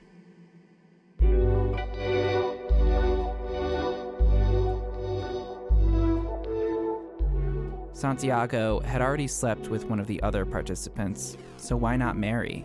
Santiago 7.97 8.79
had 8.81 9.01
already 9.01 9.25
slept 9.25 9.69
with 9.69 9.85
one 9.85 9.99
of 9.99 10.05
the 10.05 10.21
other 10.21 10.45
participants, 10.45 11.35
so 11.57 11.75
why 11.75 11.97
not 11.97 12.15
Mary? 12.15 12.63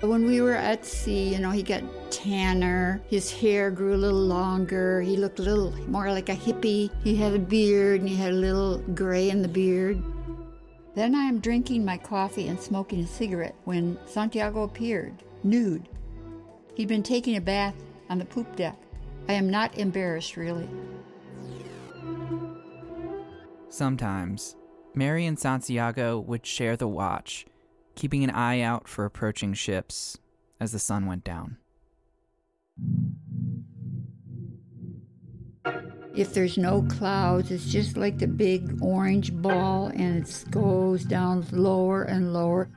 When 0.00 0.26
we 0.26 0.42
were 0.42 0.56
at 0.56 0.84
sea, 0.84 1.32
you 1.32 1.38
know, 1.38 1.50
he 1.50 1.62
got 1.62 1.82
tanner. 2.10 3.00
His 3.08 3.32
hair 3.32 3.70
grew 3.70 3.94
a 3.94 3.96
little 3.96 4.20
longer. 4.20 5.00
He 5.00 5.16
looked 5.16 5.38
a 5.38 5.42
little 5.42 5.72
more 5.88 6.12
like 6.12 6.28
a 6.28 6.34
hippie. 6.34 6.90
He 7.02 7.16
had 7.16 7.32
a 7.32 7.38
beard 7.38 8.00
and 8.00 8.08
he 8.10 8.16
had 8.16 8.32
a 8.32 8.36
little 8.36 8.78
gray 8.94 9.30
in 9.30 9.40
the 9.40 9.48
beard. 9.48 10.02
Then 10.94 11.14
I 11.14 11.24
am 11.24 11.40
drinking 11.40 11.86
my 11.86 11.96
coffee 11.96 12.48
and 12.48 12.60
smoking 12.60 13.00
a 13.00 13.06
cigarette 13.06 13.56
when 13.64 13.98
Santiago 14.04 14.64
appeared, 14.64 15.14
nude. 15.44 15.88
He'd 16.74 16.88
been 16.88 17.02
taking 17.02 17.36
a 17.36 17.40
bath 17.40 17.74
on 18.10 18.18
the 18.18 18.26
poop 18.26 18.54
deck. 18.54 18.76
I 19.30 19.32
am 19.32 19.48
not 19.48 19.78
embarrassed, 19.78 20.36
really. 20.36 20.68
Sometimes, 23.70 24.56
Mary 24.94 25.24
and 25.26 25.38
Santiago 25.38 26.18
would 26.18 26.44
share 26.44 26.76
the 26.76 26.88
watch, 26.88 27.46
keeping 27.94 28.24
an 28.24 28.30
eye 28.30 28.60
out 28.60 28.88
for 28.88 29.04
approaching 29.04 29.54
ships 29.54 30.18
as 30.58 30.72
the 30.72 30.80
sun 30.80 31.06
went 31.06 31.22
down. 31.22 31.56
If 36.16 36.34
there's 36.34 36.58
no 36.58 36.82
clouds, 36.82 37.52
it's 37.52 37.70
just 37.70 37.96
like 37.96 38.18
the 38.18 38.26
big 38.26 38.82
orange 38.82 39.32
ball 39.32 39.86
and 39.94 40.26
it 40.26 40.44
goes 40.50 41.04
down 41.04 41.46
lower 41.52 42.02
and 42.02 42.32
lower. 42.32 42.68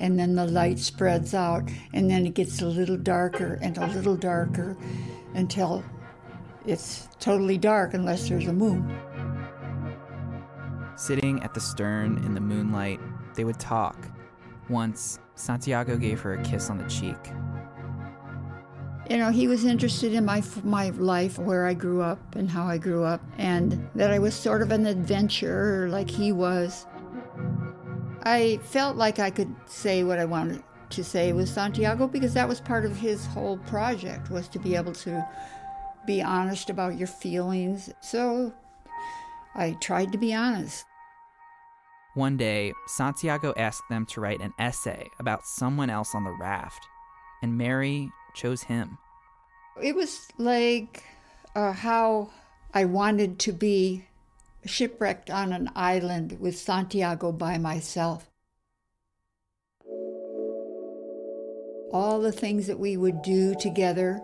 And 0.00 0.18
then 0.18 0.34
the 0.34 0.46
light 0.46 0.80
spreads 0.80 1.32
out, 1.32 1.70
and 1.94 2.10
then 2.10 2.26
it 2.26 2.34
gets 2.34 2.60
a 2.60 2.66
little 2.66 2.98
darker 2.98 3.58
and 3.62 3.78
a 3.78 3.86
little 3.86 4.16
darker 4.16 4.76
until 5.34 5.84
it's 6.66 7.08
totally 7.20 7.56
dark 7.56 7.94
unless 7.94 8.28
there's 8.28 8.46
a 8.46 8.52
moon. 8.52 8.84
Sitting 10.96 11.42
at 11.42 11.52
the 11.52 11.60
stern 11.60 12.18
in 12.24 12.34
the 12.34 12.40
moonlight, 12.40 13.00
they 13.34 13.44
would 13.44 13.60
talk. 13.60 13.96
Once, 14.68 15.18
Santiago 15.34 15.96
gave 15.96 16.20
her 16.20 16.34
a 16.34 16.42
kiss 16.42 16.70
on 16.70 16.78
the 16.78 16.88
cheek. 16.88 17.16
You 19.10 19.18
know, 19.18 19.30
he 19.30 19.46
was 19.46 19.64
interested 19.64 20.14
in 20.14 20.24
my 20.24 20.42
my 20.64 20.90
life, 20.90 21.38
where 21.38 21.66
I 21.66 21.74
grew 21.74 22.00
up 22.00 22.34
and 22.34 22.50
how 22.50 22.64
I 22.64 22.78
grew 22.78 23.04
up, 23.04 23.20
and 23.38 23.88
that 23.94 24.10
I 24.10 24.18
was 24.18 24.34
sort 24.34 24.62
of 24.62 24.72
an 24.72 24.86
adventurer 24.86 25.88
like 25.88 26.10
he 26.10 26.32
was. 26.32 26.86
I 28.24 28.58
felt 28.64 28.96
like 28.96 29.20
I 29.20 29.30
could 29.30 29.54
say 29.66 30.02
what 30.02 30.18
I 30.18 30.24
wanted 30.24 30.64
to 30.90 31.04
say 31.04 31.32
with 31.32 31.48
Santiago 31.48 32.08
because 32.08 32.34
that 32.34 32.48
was 32.48 32.60
part 32.60 32.84
of 32.84 32.96
his 32.96 33.26
whole 33.26 33.58
project 33.58 34.30
was 34.30 34.48
to 34.48 34.58
be 34.58 34.74
able 34.74 34.92
to 34.92 35.24
be 36.06 36.22
honest 36.22 36.70
about 36.70 36.96
your 36.96 37.08
feelings. 37.08 37.92
So 38.00 38.52
I 39.56 39.72
tried 39.80 40.12
to 40.12 40.18
be 40.18 40.34
honest. 40.34 40.84
One 42.14 42.36
day, 42.36 42.72
Santiago 42.86 43.54
asked 43.56 43.88
them 43.88 44.06
to 44.06 44.20
write 44.20 44.40
an 44.40 44.52
essay 44.58 45.08
about 45.18 45.46
someone 45.46 45.90
else 45.90 46.14
on 46.14 46.24
the 46.24 46.30
raft, 46.30 46.86
and 47.42 47.58
Mary 47.58 48.10
chose 48.34 48.62
him. 48.62 48.98
It 49.82 49.94
was 49.94 50.28
like 50.38 51.04
uh, 51.54 51.72
how 51.72 52.30
I 52.72 52.84
wanted 52.84 53.38
to 53.40 53.52
be 53.52 54.04
shipwrecked 54.64 55.30
on 55.30 55.52
an 55.52 55.70
island 55.74 56.38
with 56.40 56.58
Santiago 56.58 57.32
by 57.32 57.58
myself. 57.58 58.30
All 61.92 62.20
the 62.20 62.32
things 62.32 62.66
that 62.66 62.78
we 62.78 62.96
would 62.96 63.22
do 63.22 63.54
together, 63.54 64.20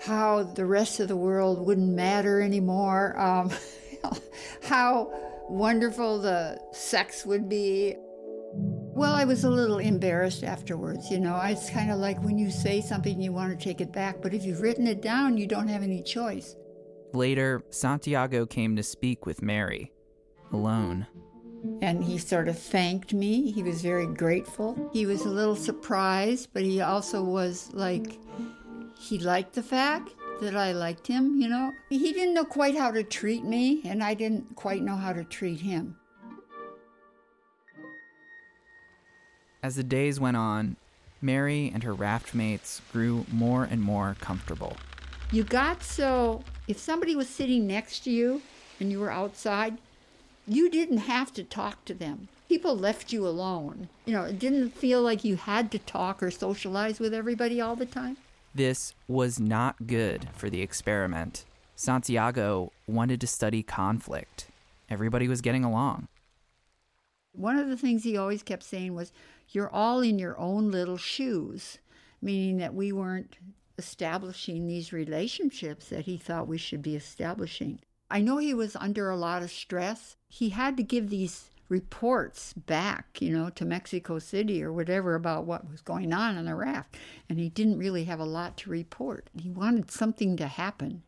how 0.00 0.42
the 0.42 0.66
rest 0.66 0.98
of 0.98 1.08
the 1.08 1.16
world 1.16 1.64
wouldn't 1.64 1.94
matter 1.94 2.40
anymore, 2.40 3.18
um, 3.18 3.50
how 4.62 5.12
wonderful 5.48 6.20
the 6.20 6.60
sex 6.72 7.26
would 7.26 7.48
be. 7.48 7.94
Well, 8.54 9.14
I 9.14 9.24
was 9.24 9.44
a 9.44 9.50
little 9.50 9.78
embarrassed 9.78 10.44
afterwards. 10.44 11.10
You 11.10 11.18
know, 11.18 11.40
it's 11.42 11.70
kind 11.70 11.90
of 11.90 11.98
like 11.98 12.22
when 12.22 12.38
you 12.38 12.50
say 12.50 12.80
something, 12.80 13.20
you 13.20 13.32
want 13.32 13.58
to 13.58 13.64
take 13.64 13.80
it 13.80 13.92
back, 13.92 14.20
but 14.20 14.34
if 14.34 14.44
you've 14.44 14.60
written 14.60 14.86
it 14.86 15.00
down, 15.00 15.38
you 15.38 15.46
don't 15.46 15.68
have 15.68 15.82
any 15.82 16.02
choice. 16.02 16.56
Later, 17.14 17.62
Santiago 17.70 18.46
came 18.46 18.76
to 18.76 18.82
speak 18.82 19.26
with 19.26 19.42
Mary, 19.42 19.92
alone. 20.52 21.06
And 21.80 22.02
he 22.02 22.18
sort 22.18 22.48
of 22.48 22.58
thanked 22.58 23.12
me. 23.14 23.52
He 23.52 23.62
was 23.62 23.82
very 23.82 24.06
grateful. 24.06 24.90
He 24.92 25.06
was 25.06 25.22
a 25.22 25.28
little 25.28 25.56
surprised, 25.56 26.48
but 26.52 26.62
he 26.62 26.80
also 26.80 27.22
was 27.22 27.70
like, 27.72 28.18
he 28.98 29.18
liked 29.18 29.54
the 29.54 29.62
fact 29.62 30.10
that 30.42 30.56
I 30.56 30.72
liked 30.72 31.06
him, 31.06 31.40
you 31.40 31.48
know. 31.48 31.72
He 31.88 32.12
didn't 32.12 32.34
know 32.34 32.44
quite 32.44 32.76
how 32.76 32.90
to 32.90 33.02
treat 33.02 33.44
me, 33.44 33.80
and 33.84 34.02
I 34.02 34.14
didn't 34.14 34.56
quite 34.56 34.82
know 34.82 34.96
how 34.96 35.12
to 35.12 35.24
treat 35.24 35.60
him. 35.60 35.96
As 39.62 39.76
the 39.76 39.84
days 39.84 40.18
went 40.18 40.36
on, 40.36 40.76
Mary 41.20 41.70
and 41.72 41.84
her 41.84 41.94
raft 41.94 42.34
mates 42.34 42.82
grew 42.92 43.24
more 43.30 43.64
and 43.64 43.80
more 43.80 44.16
comfortable. 44.20 44.76
You 45.30 45.44
got 45.44 45.84
so, 45.84 46.42
if 46.66 46.78
somebody 46.78 47.14
was 47.14 47.28
sitting 47.28 47.66
next 47.66 48.00
to 48.00 48.10
you 48.10 48.42
and 48.80 48.90
you 48.90 48.98
were 48.98 49.12
outside, 49.12 49.78
you 50.46 50.68
didn't 50.68 50.98
have 50.98 51.32
to 51.34 51.44
talk 51.44 51.84
to 51.84 51.94
them. 51.94 52.26
People 52.48 52.76
left 52.76 53.12
you 53.12 53.26
alone. 53.26 53.88
You 54.04 54.14
know, 54.14 54.24
it 54.24 54.40
didn't 54.40 54.70
feel 54.70 55.00
like 55.00 55.24
you 55.24 55.36
had 55.36 55.70
to 55.70 55.78
talk 55.78 56.20
or 56.22 56.32
socialize 56.32 56.98
with 56.98 57.14
everybody 57.14 57.60
all 57.60 57.76
the 57.76 57.86
time. 57.86 58.16
This 58.54 58.94
was 59.08 59.40
not 59.40 59.86
good 59.86 60.28
for 60.34 60.50
the 60.50 60.60
experiment. 60.60 61.44
Santiago 61.74 62.70
wanted 62.86 63.20
to 63.22 63.26
study 63.26 63.62
conflict. 63.62 64.48
Everybody 64.90 65.26
was 65.26 65.40
getting 65.40 65.64
along. 65.64 66.08
One 67.32 67.58
of 67.58 67.68
the 67.68 67.78
things 67.78 68.04
he 68.04 68.16
always 68.16 68.42
kept 68.42 68.62
saying 68.62 68.94
was, 68.94 69.10
You're 69.48 69.70
all 69.70 70.00
in 70.00 70.18
your 70.18 70.38
own 70.38 70.70
little 70.70 70.98
shoes, 70.98 71.78
meaning 72.20 72.58
that 72.58 72.74
we 72.74 72.92
weren't 72.92 73.36
establishing 73.78 74.66
these 74.66 74.92
relationships 74.92 75.88
that 75.88 76.04
he 76.04 76.18
thought 76.18 76.46
we 76.46 76.58
should 76.58 76.82
be 76.82 76.94
establishing. 76.94 77.80
I 78.10 78.20
know 78.20 78.36
he 78.36 78.52
was 78.52 78.76
under 78.76 79.08
a 79.08 79.16
lot 79.16 79.42
of 79.42 79.50
stress. 79.50 80.16
He 80.28 80.50
had 80.50 80.76
to 80.76 80.82
give 80.82 81.08
these 81.08 81.50
reports 81.72 82.52
back, 82.52 83.22
you 83.22 83.30
know, 83.30 83.48
to 83.48 83.64
Mexico 83.64 84.18
City 84.18 84.62
or 84.62 84.70
whatever 84.70 85.14
about 85.14 85.46
what 85.46 85.70
was 85.70 85.80
going 85.80 86.12
on 86.12 86.36
on 86.36 86.44
the 86.44 86.54
raft. 86.54 86.98
And 87.30 87.38
he 87.40 87.48
didn't 87.48 87.78
really 87.78 88.04
have 88.04 88.20
a 88.20 88.24
lot 88.24 88.58
to 88.58 88.70
report. 88.70 89.30
He 89.34 89.48
wanted 89.48 89.90
something 89.90 90.36
to 90.36 90.46
happen. 90.46 91.02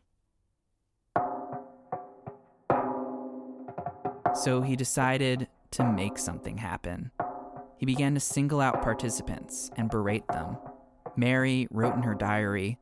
So 4.33 4.61
he 4.61 4.75
decided 4.75 5.47
to 5.71 5.83
make 5.85 6.17
something 6.17 6.57
happen. 6.57 7.11
He 7.77 7.85
began 7.85 8.15
to 8.15 8.19
single 8.19 8.59
out 8.59 8.81
participants 8.81 9.69
and 9.77 9.89
berate 9.89 10.27
them. 10.29 10.57
Mary 11.15 11.67
wrote 11.69 11.95
in 11.95 12.01
her 12.01 12.15
diary 12.15 12.79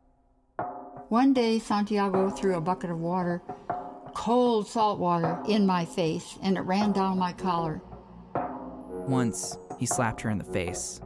One 1.10 1.34
day, 1.34 1.60
Santiago 1.60 2.30
threw 2.30 2.56
a 2.56 2.62
bucket 2.62 2.92
of 2.92 3.00
water, 3.00 3.42
cold 4.14 4.68
salt 4.68 5.00
water, 5.00 5.40
in 5.48 5.66
my 5.66 5.86
face, 5.86 6.38
and 6.42 6.58
it 6.58 6.62
ran 6.62 6.92
down 6.92 7.18
my 7.18 7.34
collar. 7.34 7.82
Once, 9.08 9.58
he 9.80 9.86
slapped 9.86 10.22
her 10.22 10.30
in 10.30 10.38
the 10.38 10.44
face. 10.44 11.02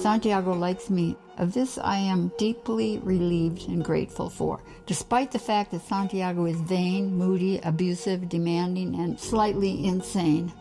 Santiago 0.00 0.52
likes 0.52 0.90
me. 0.90 1.16
Of 1.38 1.52
this 1.52 1.76
I 1.76 1.96
am 1.98 2.32
deeply 2.38 2.98
relieved 2.98 3.68
and 3.68 3.84
grateful 3.84 4.30
for, 4.30 4.62
despite 4.86 5.30
the 5.30 5.38
fact 5.38 5.70
that 5.72 5.82
Santiago 5.82 6.46
is 6.46 6.58
vain, 6.62 7.14
moody, 7.14 7.58
abusive, 7.62 8.28
demanding, 8.28 8.94
and 8.94 9.20
slightly 9.20 9.84
insane. 9.84 10.52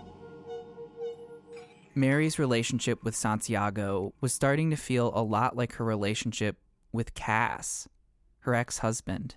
Mary's 1.93 2.37
relationship 2.37 3.05
with 3.05 3.15
Santiago 3.15 4.13
was 4.19 4.33
starting 4.33 4.69
to 4.69 4.75
feel 4.75 5.13
a 5.15 5.23
lot 5.23 5.55
like 5.55 5.75
her 5.75 5.85
relationship 5.85 6.57
with 6.91 7.13
Cass, 7.13 7.87
her 8.39 8.53
ex 8.53 8.79
husband. 8.79 9.35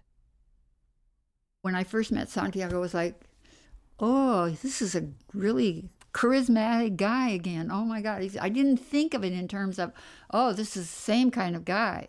When 1.63 1.75
I 1.75 1.85
first 1.85 2.13
met 2.13 2.29
Santiago, 2.29 2.77
I 2.77 2.81
was 2.81 2.95
like, 2.95 3.21
oh, 3.99 4.51
this 4.51 4.81
is 4.81 4.95
a 4.95 5.09
really 5.35 5.89
charismatic 6.13 6.97
guy 6.97 7.31
again. 7.31 7.71
Oh 7.71 7.85
my 7.85 8.01
God. 8.01 8.29
I 8.41 8.49
didn't 8.49 8.79
think 8.79 9.15
of 9.15 9.25
it 9.25 9.33
in 9.33 9.49
terms 9.49 9.79
of, 9.79 9.93
oh, 10.31 10.53
this 10.53 10.77
is 10.77 10.85
the 10.85 11.01
same 11.01 11.31
kind 11.31 11.57
of 11.57 11.65
guy. 11.65 12.09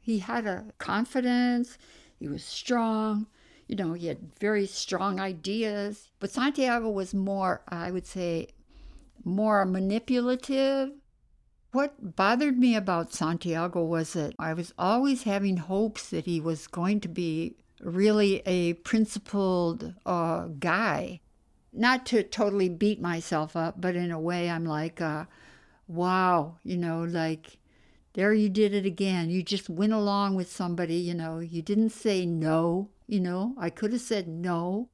He 0.00 0.20
had 0.20 0.46
a 0.46 0.66
confidence, 0.78 1.76
he 2.18 2.28
was 2.28 2.42
strong, 2.42 3.26
you 3.66 3.76
know, 3.76 3.92
he 3.92 4.06
had 4.06 4.34
very 4.40 4.66
strong 4.66 5.20
ideas. 5.20 6.08
But 6.18 6.30
Santiago 6.30 6.88
was 6.88 7.12
more, 7.12 7.60
I 7.68 7.90
would 7.90 8.06
say, 8.06 8.48
more 9.22 9.66
manipulative. 9.66 10.92
What 11.72 12.16
bothered 12.16 12.58
me 12.58 12.74
about 12.74 13.12
Santiago 13.12 13.84
was 13.84 14.14
that 14.14 14.34
I 14.38 14.54
was 14.54 14.72
always 14.78 15.24
having 15.24 15.58
hopes 15.58 16.08
that 16.08 16.24
he 16.24 16.40
was 16.40 16.66
going 16.66 17.00
to 17.00 17.08
be 17.08 17.56
really 17.80 18.42
a 18.46 18.74
principled 18.74 19.94
uh, 20.06 20.46
guy. 20.58 21.20
Not 21.72 22.06
to 22.06 22.22
totally 22.22 22.68
beat 22.68 23.00
myself 23.00 23.54
up, 23.54 23.80
but 23.80 23.94
in 23.94 24.10
a 24.10 24.20
way, 24.20 24.50
I'm 24.50 24.64
like, 24.64 25.00
uh, 25.00 25.26
wow, 25.86 26.56
you 26.64 26.76
know, 26.76 27.04
like, 27.04 27.58
there 28.14 28.32
you 28.32 28.48
did 28.48 28.74
it 28.74 28.86
again. 28.86 29.30
You 29.30 29.42
just 29.42 29.68
went 29.68 29.92
along 29.92 30.34
with 30.34 30.50
somebody, 30.50 30.96
you 30.96 31.14
know, 31.14 31.38
you 31.38 31.62
didn't 31.62 31.90
say 31.90 32.26
no, 32.26 32.88
you 33.06 33.20
know, 33.20 33.54
I 33.58 33.70
could 33.70 33.92
have 33.92 34.00
said 34.00 34.26
no. 34.26 34.88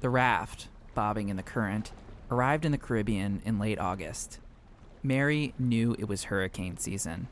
The 0.00 0.10
raft, 0.10 0.68
bobbing 0.94 1.28
in 1.28 1.36
the 1.36 1.42
current, 1.42 1.92
arrived 2.30 2.64
in 2.64 2.72
the 2.72 2.78
Caribbean 2.78 3.42
in 3.44 3.58
late 3.58 3.78
August. 3.78 4.38
Mary 5.02 5.54
knew 5.58 5.94
it 5.98 6.08
was 6.08 6.24
hurricane 6.24 6.76
season. 6.76 7.28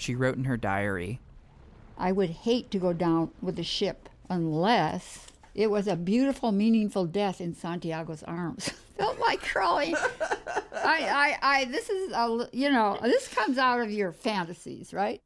She 0.00 0.14
wrote 0.14 0.36
in 0.36 0.44
her 0.44 0.56
diary 0.56 1.20
I 1.98 2.12
would 2.12 2.30
hate 2.30 2.70
to 2.70 2.78
go 2.78 2.94
down 2.94 3.32
with 3.42 3.56
the 3.56 3.62
ship 3.62 4.08
unless 4.30 5.26
it 5.54 5.70
was 5.70 5.86
a 5.86 5.94
beautiful, 5.94 6.52
meaningful 6.52 7.04
death 7.04 7.38
in 7.38 7.54
Santiago's 7.54 8.22
arms. 8.22 8.70
Felt 8.96 9.20
like 9.20 9.42
crawling. 9.42 9.94
I, 9.94 10.72
I, 10.72 11.38
I, 11.42 11.64
this 11.66 11.90
is, 11.90 12.12
a, 12.12 12.48
you 12.54 12.70
know, 12.70 12.98
this 13.02 13.28
comes 13.28 13.58
out 13.58 13.80
of 13.80 13.90
your 13.90 14.12
fantasies, 14.12 14.94
right? 14.94 15.20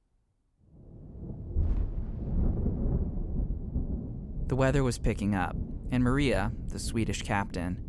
The 4.49 4.57
weather 4.57 4.83
was 4.83 4.99
picking 4.99 5.37
up, 5.37 5.55
and 5.93 6.03
Maria, 6.03 6.51
the 6.67 6.81
Swedish 6.81 7.23
captain, 7.23 7.81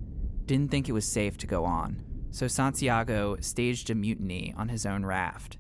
didn't 0.46 0.70
think 0.70 0.88
it 0.88 0.94
was 0.94 1.12
safe 1.12 1.40
to 1.40 1.48
go 1.48 1.66
on, 1.66 2.04
so 2.30 2.48
Santiago 2.48 3.38
staged 3.40 3.90
a 3.90 3.96
mutiny 3.96 4.54
on 4.56 4.70
his 4.70 4.86
own 4.86 5.04
raft. 5.04 5.58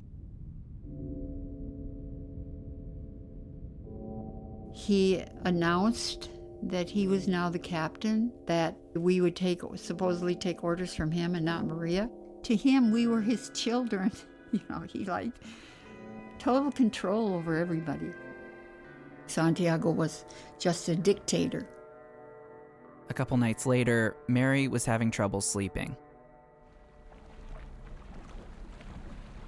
He 4.74 5.24
announced 5.46 6.30
that 6.64 6.90
he 6.90 7.08
was 7.08 7.28
now 7.28 7.50
the 7.50 7.60
captain, 7.60 8.32
that 8.46 8.78
we 8.94 9.22
would 9.22 9.36
take 9.36 9.62
supposedly 9.76 10.36
take 10.36 10.64
orders 10.64 10.94
from 10.94 11.12
him 11.12 11.36
and 11.36 11.46
not 11.46 11.66
Maria. 11.66 12.10
To 12.44 12.56
him, 12.56 12.92
we 12.92 13.08
were 13.08 13.22
his 13.22 13.50
children. 13.54 14.12
You 14.52 14.62
know, 14.70 14.84
he 14.88 15.06
liked 15.06 15.42
total 16.40 16.72
control 16.72 17.34
over 17.34 17.58
everybody. 17.58 18.12
Santiago 19.28 19.90
was 19.90 20.26
just 20.60 20.88
a 20.90 20.96
dictator. 20.96 21.68
A 23.10 23.14
couple 23.14 23.38
nights 23.38 23.66
later, 23.66 24.16
Mary 24.28 24.68
was 24.68 24.86
having 24.86 25.12
trouble 25.12 25.42
sleeping. 25.42 25.96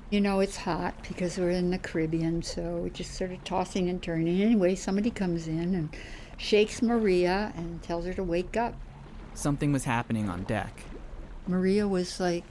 You 0.09 0.21
know, 0.21 0.39
it's 0.39 0.55
hot 0.55 0.95
because 1.09 1.37
we're 1.37 1.49
in 1.49 1.69
the 1.69 1.77
Caribbean, 1.77 2.41
so 2.41 2.61
we're 2.77 2.89
just 2.89 3.15
sort 3.15 3.33
of 3.33 3.43
tossing 3.43 3.89
and 3.89 4.01
turning. 4.01 4.41
Anyway, 4.41 4.73
somebody 4.75 5.11
comes 5.11 5.49
in 5.49 5.75
and 5.75 5.89
shakes 6.37 6.81
Maria 6.81 7.51
and 7.57 7.83
tells 7.83 8.05
her 8.05 8.13
to 8.13 8.23
wake 8.23 8.55
up. 8.55 8.73
Something 9.33 9.73
was 9.73 9.83
happening 9.83 10.29
on 10.29 10.43
deck. 10.43 10.83
Maria 11.45 11.89
was 11.89 12.21
like 12.21 12.45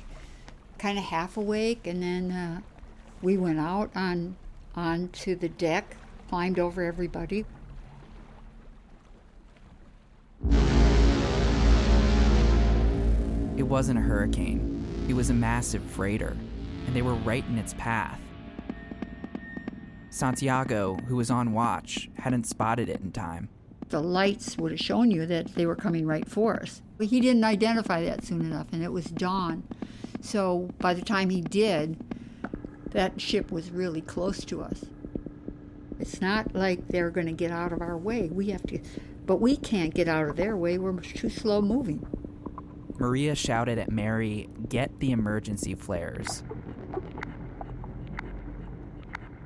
kind 0.79 0.99
of 0.99 1.05
half 1.05 1.38
awake, 1.38 1.87
and 1.87 2.03
then 2.03 2.31
uh, 2.31 2.61
we 3.23 3.38
went 3.38 3.59
out 3.59 3.90
on 3.95 4.37
onto 4.75 5.35
the 5.35 5.49
deck, 5.49 5.97
climbed 6.29 6.59
over 6.59 6.85
everybody. 6.85 7.47
It 13.57 13.62
wasn't 13.62 13.99
a 13.99 14.03
hurricane, 14.03 14.85
it 15.09 15.14
was 15.14 15.31
a 15.31 15.35
massive 15.35 15.83
freighter, 15.83 16.37
and 16.87 16.94
they 16.94 17.03
were 17.03 17.14
right 17.14 17.44
in 17.49 17.59
its 17.59 17.75
path. 17.75 18.20
Santiago, 20.11 20.94
who 21.09 21.16
was 21.16 21.31
on 21.31 21.53
watch, 21.53 22.09
hadn't 22.16 22.46
spotted 22.46 22.88
it 22.88 23.01
in 23.01 23.12
time. 23.12 23.49
The 23.88 24.01
lights 24.01 24.57
would 24.57 24.72
have 24.72 24.81
shown 24.81 25.11
you 25.11 25.27
that 25.27 25.55
they 25.55 25.66
were 25.66 25.77
coming 25.77 26.07
right 26.07 26.29
for 26.29 26.55
us. 26.55 26.83
But 26.96 27.09
he 27.09 27.20
didn't 27.20 27.44
identify 27.44 28.03
that 28.05 28.25
soon 28.25 28.40
enough, 28.40 28.68
and 28.72 28.83
it 28.83 28.92
was 28.92 29.05
dawn. 29.07 29.62
So 30.22 30.70
by 30.79 30.94
the 30.94 31.03
time 31.03 31.31
he 31.31 31.42
did, 31.42 31.99
that 32.90 33.20
ship 33.20 33.53
was 33.53 33.70
really 33.70 34.01
close 34.01 34.44
to 34.46 34.62
us. 34.62 34.87
It's 36.01 36.20
not 36.20 36.55
like 36.55 36.88
they're 36.88 37.11
going 37.11 37.27
to 37.27 37.33
get 37.33 37.51
out 37.51 37.72
of 37.72 37.81
our 37.81 37.96
way. 37.96 38.29
We 38.33 38.51
have 38.51 38.62
to, 38.64 38.81
but 39.27 39.40
we 39.40 39.57
can't 39.57 39.94
get 39.94 40.09
out 40.09 40.29
of 40.29 40.37
their 40.37 40.57
way. 40.57 40.79
We're 40.79 40.99
too 41.01 41.31
slow 41.31 41.61
moving. 41.61 42.07
Maria 42.99 43.35
shouted 43.35 43.79
at 43.79 43.90
Mary, 43.90 44.49
Get 44.68 44.99
the 45.01 45.12
emergency 45.12 45.75
flares. 45.75 46.42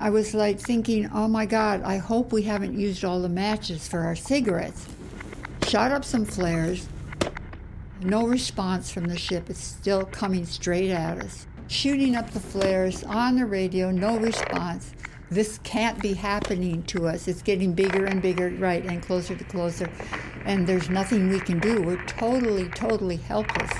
I 0.00 0.08
was 0.08 0.32
like 0.32 0.58
thinking, 0.58 1.10
oh 1.12 1.28
my 1.28 1.44
God, 1.44 1.82
I 1.82 1.98
hope 1.98 2.32
we 2.32 2.40
haven't 2.42 2.78
used 2.78 3.04
all 3.04 3.20
the 3.20 3.28
matches 3.28 3.86
for 3.86 4.00
our 4.00 4.16
cigarettes. 4.16 4.86
Shot 5.68 5.92
up 5.92 6.06
some 6.06 6.24
flares. 6.24 6.88
No 8.00 8.26
response 8.26 8.90
from 8.90 9.04
the 9.04 9.18
ship. 9.18 9.50
It's 9.50 9.62
still 9.62 10.06
coming 10.06 10.46
straight 10.46 10.90
at 10.90 11.18
us. 11.18 11.46
Shooting 11.68 12.16
up 12.16 12.30
the 12.30 12.40
flares 12.40 13.04
on 13.04 13.36
the 13.36 13.44
radio, 13.44 13.90
no 13.90 14.16
response. 14.16 14.94
This 15.30 15.58
can't 15.64 16.00
be 16.00 16.14
happening 16.14 16.82
to 16.84 17.06
us. 17.06 17.28
It's 17.28 17.42
getting 17.42 17.74
bigger 17.74 18.06
and 18.06 18.22
bigger, 18.22 18.48
right, 18.58 18.82
and 18.82 19.02
closer 19.02 19.36
to 19.36 19.44
closer. 19.44 19.88
And 20.46 20.66
there's 20.66 20.88
nothing 20.88 21.28
we 21.28 21.40
can 21.40 21.60
do. 21.60 21.82
We're 21.82 22.02
totally, 22.06 22.70
totally 22.70 23.16
helpless. 23.16 23.70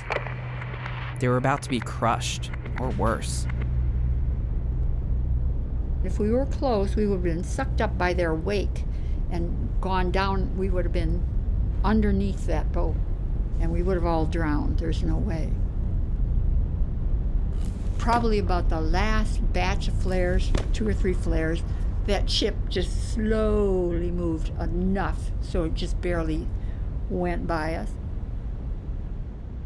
They 1.19 1.27
were 1.27 1.37
about 1.37 1.63
to 1.63 1.69
be 1.69 1.79
crushed, 1.79 2.51
or 2.79 2.91
worse. 2.91 3.47
If 6.03 6.19
we 6.19 6.31
were 6.31 6.45
close, 6.45 6.95
we 6.95 7.05
would 7.05 7.15
have 7.15 7.23
been 7.23 7.43
sucked 7.43 7.81
up 7.81 7.97
by 7.97 8.13
their 8.13 8.33
wake 8.33 8.85
and 9.29 9.69
gone 9.79 10.11
down. 10.11 10.57
We 10.57 10.69
would 10.69 10.85
have 10.85 10.93
been 10.93 11.23
underneath 11.83 12.45
that 12.47 12.71
boat 12.71 12.95
and 13.59 13.71
we 13.71 13.83
would 13.83 13.95
have 13.95 14.05
all 14.05 14.25
drowned. 14.25 14.79
There's 14.79 15.03
no 15.03 15.17
way. 15.17 15.51
Probably 17.99 18.39
about 18.39 18.69
the 18.69 18.81
last 18.81 19.53
batch 19.53 19.87
of 19.87 19.93
flares, 20.01 20.51
two 20.73 20.87
or 20.87 20.93
three 20.93 21.13
flares, 21.13 21.61
that 22.07 22.29
ship 22.29 22.55
just 22.67 23.13
slowly 23.13 24.09
moved 24.09 24.49
enough 24.59 25.29
so 25.41 25.65
it 25.65 25.75
just 25.75 26.01
barely 26.01 26.47
went 27.11 27.45
by 27.45 27.75
us. 27.75 27.91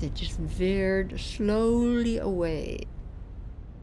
It 0.01 0.13
just 0.13 0.37
veered 0.37 1.17
slowly 1.17 2.17
away. 2.17 2.81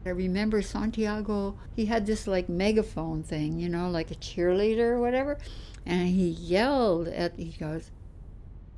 I 0.05 0.09
remember 0.09 0.61
Santiago, 0.61 1.57
he 1.75 1.85
had 1.85 2.05
this 2.05 2.27
like 2.27 2.49
megaphone 2.49 3.23
thing, 3.23 3.59
you 3.59 3.69
know, 3.69 3.89
like 3.89 4.11
a 4.11 4.15
cheerleader 4.15 4.91
or 4.91 4.99
whatever. 4.99 5.37
And 5.85 6.09
he 6.09 6.27
yelled 6.27 7.07
at, 7.07 7.35
he 7.37 7.55
goes, 7.57 7.89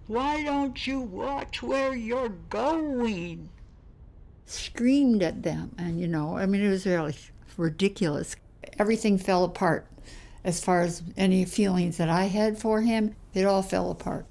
Why 0.08 0.44
don't 0.44 0.86
you 0.86 1.00
watch 1.02 1.64
where 1.64 1.96
you're 1.96 2.34
going? 2.50 3.50
Screamed 4.46 5.24
at 5.24 5.42
them. 5.42 5.72
And, 5.78 6.00
you 6.00 6.08
know, 6.08 6.38
I 6.38 6.46
mean, 6.46 6.62
it 6.62 6.70
was 6.70 6.86
really 6.86 7.16
ridiculous. 7.58 8.36
Everything 8.78 9.18
fell 9.18 9.44
apart. 9.44 9.88
As 10.44 10.64
far 10.64 10.82
as 10.82 11.02
any 11.18 11.44
feelings 11.44 11.98
that 11.98 12.10
I 12.10 12.26
had 12.26 12.60
for 12.60 12.82
him, 12.82 13.16
it 13.34 13.46
all 13.46 13.64
fell 13.64 13.90
apart. 13.90 14.28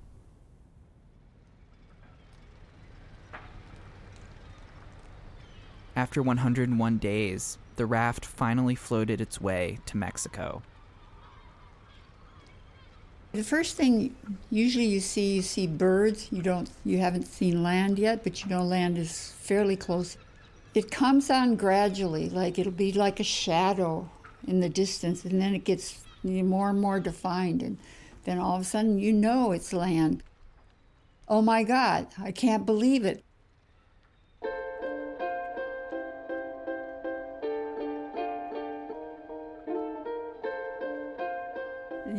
After 5.96 6.22
101 6.22 6.98
days, 6.98 7.58
the 7.76 7.86
raft 7.86 8.24
finally 8.24 8.74
floated 8.74 9.20
its 9.20 9.40
way 9.40 9.78
to 9.86 9.96
Mexico. 9.96 10.62
The 13.32 13.42
first 13.42 13.76
thing 13.76 14.14
usually 14.50 14.84
you 14.86 15.00
see 15.00 15.34
you 15.34 15.42
see 15.42 15.66
birds. 15.66 16.28
You 16.30 16.40
don't 16.40 16.70
you 16.84 16.98
haven't 16.98 17.26
seen 17.26 17.64
land 17.64 17.98
yet, 17.98 18.22
but 18.22 18.42
you 18.42 18.48
know 18.50 18.62
land 18.62 18.96
is 18.96 19.32
fairly 19.40 19.76
close. 19.76 20.16
It 20.74 20.90
comes 20.90 21.30
on 21.30 21.56
gradually, 21.56 22.28
like 22.28 22.58
it'll 22.58 22.72
be 22.72 22.92
like 22.92 23.18
a 23.18 23.24
shadow 23.24 24.08
in 24.46 24.60
the 24.60 24.68
distance, 24.68 25.24
and 25.24 25.40
then 25.40 25.54
it 25.54 25.64
gets 25.64 26.04
more 26.22 26.70
and 26.70 26.80
more 26.80 27.00
defined, 27.00 27.62
and 27.62 27.76
then 28.24 28.38
all 28.38 28.54
of 28.54 28.62
a 28.62 28.64
sudden 28.64 28.98
you 28.98 29.12
know 29.12 29.50
it's 29.50 29.72
land. 29.72 30.22
Oh 31.28 31.42
my 31.42 31.64
God, 31.64 32.06
I 32.20 32.30
can't 32.30 32.64
believe 32.64 33.04
it. 33.04 33.24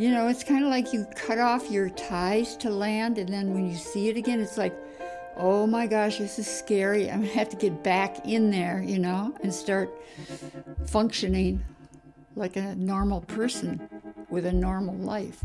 You 0.06 0.12
know, 0.12 0.28
it's 0.28 0.44
kind 0.44 0.63
of 0.63 0.70
like 0.70 0.94
you 0.94 1.08
cut 1.15 1.39
off 1.39 1.72
your 1.72 1.89
ties 1.89 2.56
to 2.58 2.70
land, 2.70 3.18
and 3.18 3.28
then 3.28 3.56
when 3.56 3.68
you 3.68 3.76
see 3.76 4.08
it 4.08 4.18
again, 4.18 4.39
it's 4.39 4.56
like, 4.56 4.78
oh 5.36 5.65
my 5.65 5.88
gosh, 5.88 6.20
this 6.20 6.38
is 6.38 6.46
scary. 6.46 7.10
I'm 7.10 7.22
gonna 7.22 7.34
have 7.34 7.50
to 7.50 7.56
get 7.56 7.82
back 7.84 8.24
in 8.24 8.52
there, 8.52 8.84
you 8.86 9.00
know, 9.00 9.36
and 9.41 9.52
start 9.52 9.89
functioning 10.86 11.65
like 12.36 12.56
a 12.56 12.76
normal 12.76 13.22
person 13.22 13.89
with 14.30 14.46
a 14.46 14.54
normal 14.54 14.94
life. 14.94 15.44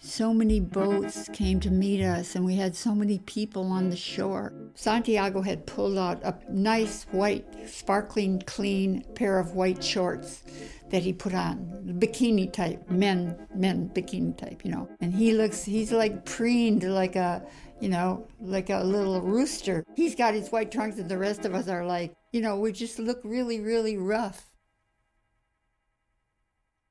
So 0.00 0.34
many 0.34 0.58
boats 0.58 1.28
came 1.32 1.60
to 1.60 1.70
meet 1.70 2.02
us, 2.02 2.34
and 2.34 2.44
we 2.44 2.56
had 2.56 2.74
so 2.74 2.96
many 2.96 3.20
people 3.20 3.70
on 3.70 3.90
the 3.90 3.96
shore. 3.96 4.52
Santiago 4.74 5.40
had 5.40 5.66
pulled 5.66 5.98
out 5.98 6.20
a 6.24 6.34
nice 6.50 7.04
white, 7.12 7.46
sparkling 7.68 8.42
clean 8.44 9.04
pair 9.14 9.38
of 9.38 9.52
white 9.52 9.84
shorts 9.84 10.42
that 10.94 11.02
he 11.02 11.12
put 11.12 11.34
on, 11.34 11.58
bikini 11.98 12.52
type, 12.52 12.88
men, 12.88 13.36
men 13.52 13.90
bikini 13.92 14.38
type, 14.38 14.64
you 14.64 14.70
know. 14.70 14.88
And 15.00 15.12
he 15.12 15.32
looks, 15.32 15.64
he's 15.64 15.90
like 15.90 16.24
preened 16.24 16.84
like 16.84 17.16
a, 17.16 17.44
you 17.80 17.88
know, 17.88 18.28
like 18.40 18.70
a 18.70 18.78
little 18.78 19.20
rooster. 19.20 19.84
He's 19.96 20.14
got 20.14 20.34
his 20.34 20.50
white 20.50 20.70
trunks, 20.70 20.96
and 20.98 21.08
the 21.08 21.18
rest 21.18 21.44
of 21.44 21.52
us 21.52 21.66
are 21.66 21.84
like, 21.84 22.14
you 22.30 22.40
know, 22.40 22.60
we 22.60 22.70
just 22.70 23.00
look 23.00 23.20
really, 23.24 23.58
really 23.58 23.96
rough. 23.96 24.52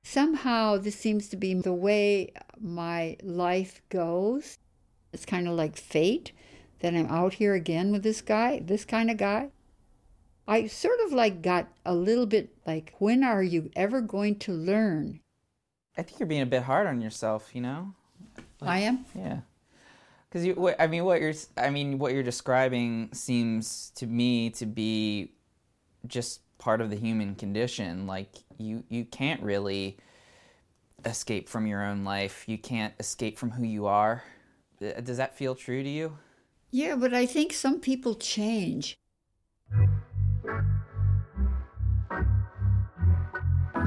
Somehow, 0.03 0.75
this 0.75 0.97
seems 0.97 1.29
to 1.29 1.37
be 1.37 1.53
the 1.53 1.73
way 1.73 2.33
my 2.59 3.15
life 3.23 3.81
goes. 3.87 4.57
It's 5.13 5.25
kind 5.25 5.47
of 5.47 5.53
like 5.53 5.77
fate 5.77 6.33
that 6.81 6.93
I'm 6.93 7.07
out 7.07 7.35
here 7.35 7.53
again 7.53 7.93
with 7.93 8.03
this 8.03 8.21
guy, 8.21 8.59
this 8.65 8.83
kind 8.83 9.09
of 9.09 9.15
guy. 9.15 9.51
I 10.47 10.67
sort 10.67 10.99
of 11.05 11.13
like 11.13 11.41
got 11.41 11.67
a 11.85 11.93
little 11.93 12.25
bit 12.25 12.49
like, 12.65 12.93
when 12.99 13.23
are 13.23 13.43
you 13.43 13.71
ever 13.75 14.01
going 14.01 14.39
to 14.39 14.51
learn? 14.51 15.19
I 15.97 16.01
think 16.01 16.19
you're 16.19 16.27
being 16.27 16.41
a 16.41 16.47
bit 16.47 16.63
hard 16.63 16.87
on 16.87 17.01
yourself, 17.01 17.51
you 17.53 17.61
know? 17.61 17.93
I 18.61 18.79
am? 18.79 19.05
Yeah. 19.15 19.39
Because 20.27 20.45
you, 20.45 20.73
I 20.79 20.87
mean, 20.87 21.05
what 21.05 21.21
you're, 21.21 21.33
I 21.57 21.69
mean, 21.69 21.99
what 21.99 22.13
you're 22.13 22.23
describing 22.23 23.09
seems 23.13 23.91
to 23.95 24.07
me 24.07 24.49
to 24.51 24.65
be 24.65 25.33
just 26.07 26.41
part 26.57 26.81
of 26.81 26.89
the 26.89 26.95
human 26.95 27.35
condition. 27.35 28.07
Like 28.07 28.29
you, 28.57 28.83
you 28.89 29.05
can't 29.05 29.41
really 29.43 29.97
escape 31.05 31.47
from 31.47 31.67
your 31.67 31.83
own 31.83 32.03
life. 32.03 32.45
You 32.47 32.57
can't 32.57 32.93
escape 32.99 33.37
from 33.37 33.51
who 33.51 33.63
you 33.63 33.85
are. 33.85 34.23
Uh, 34.81 34.99
Does 35.01 35.17
that 35.17 35.37
feel 35.37 35.55
true 35.55 35.83
to 35.83 35.89
you? 35.89 36.17
Yeah, 36.71 36.95
but 36.95 37.13
I 37.13 37.27
think 37.27 37.53
some 37.53 37.79
people 37.79 38.15
change. 38.15 38.97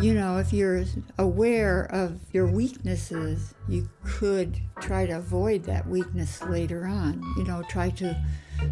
You 0.01 0.13
know, 0.13 0.37
if 0.37 0.53
you're 0.53 0.85
aware 1.19 1.85
of 1.87 2.21
your 2.33 2.47
weaknesses, 2.47 3.55
you 3.67 3.89
could 4.05 4.55
try 4.79 5.07
to 5.07 5.15
avoid 5.15 5.65
that 5.65 5.89
weakness 5.89 6.43
later 6.43 6.85
on. 6.87 7.23
You 7.39 7.45
know, 7.45 7.63
try 7.63 7.89
to 7.91 8.15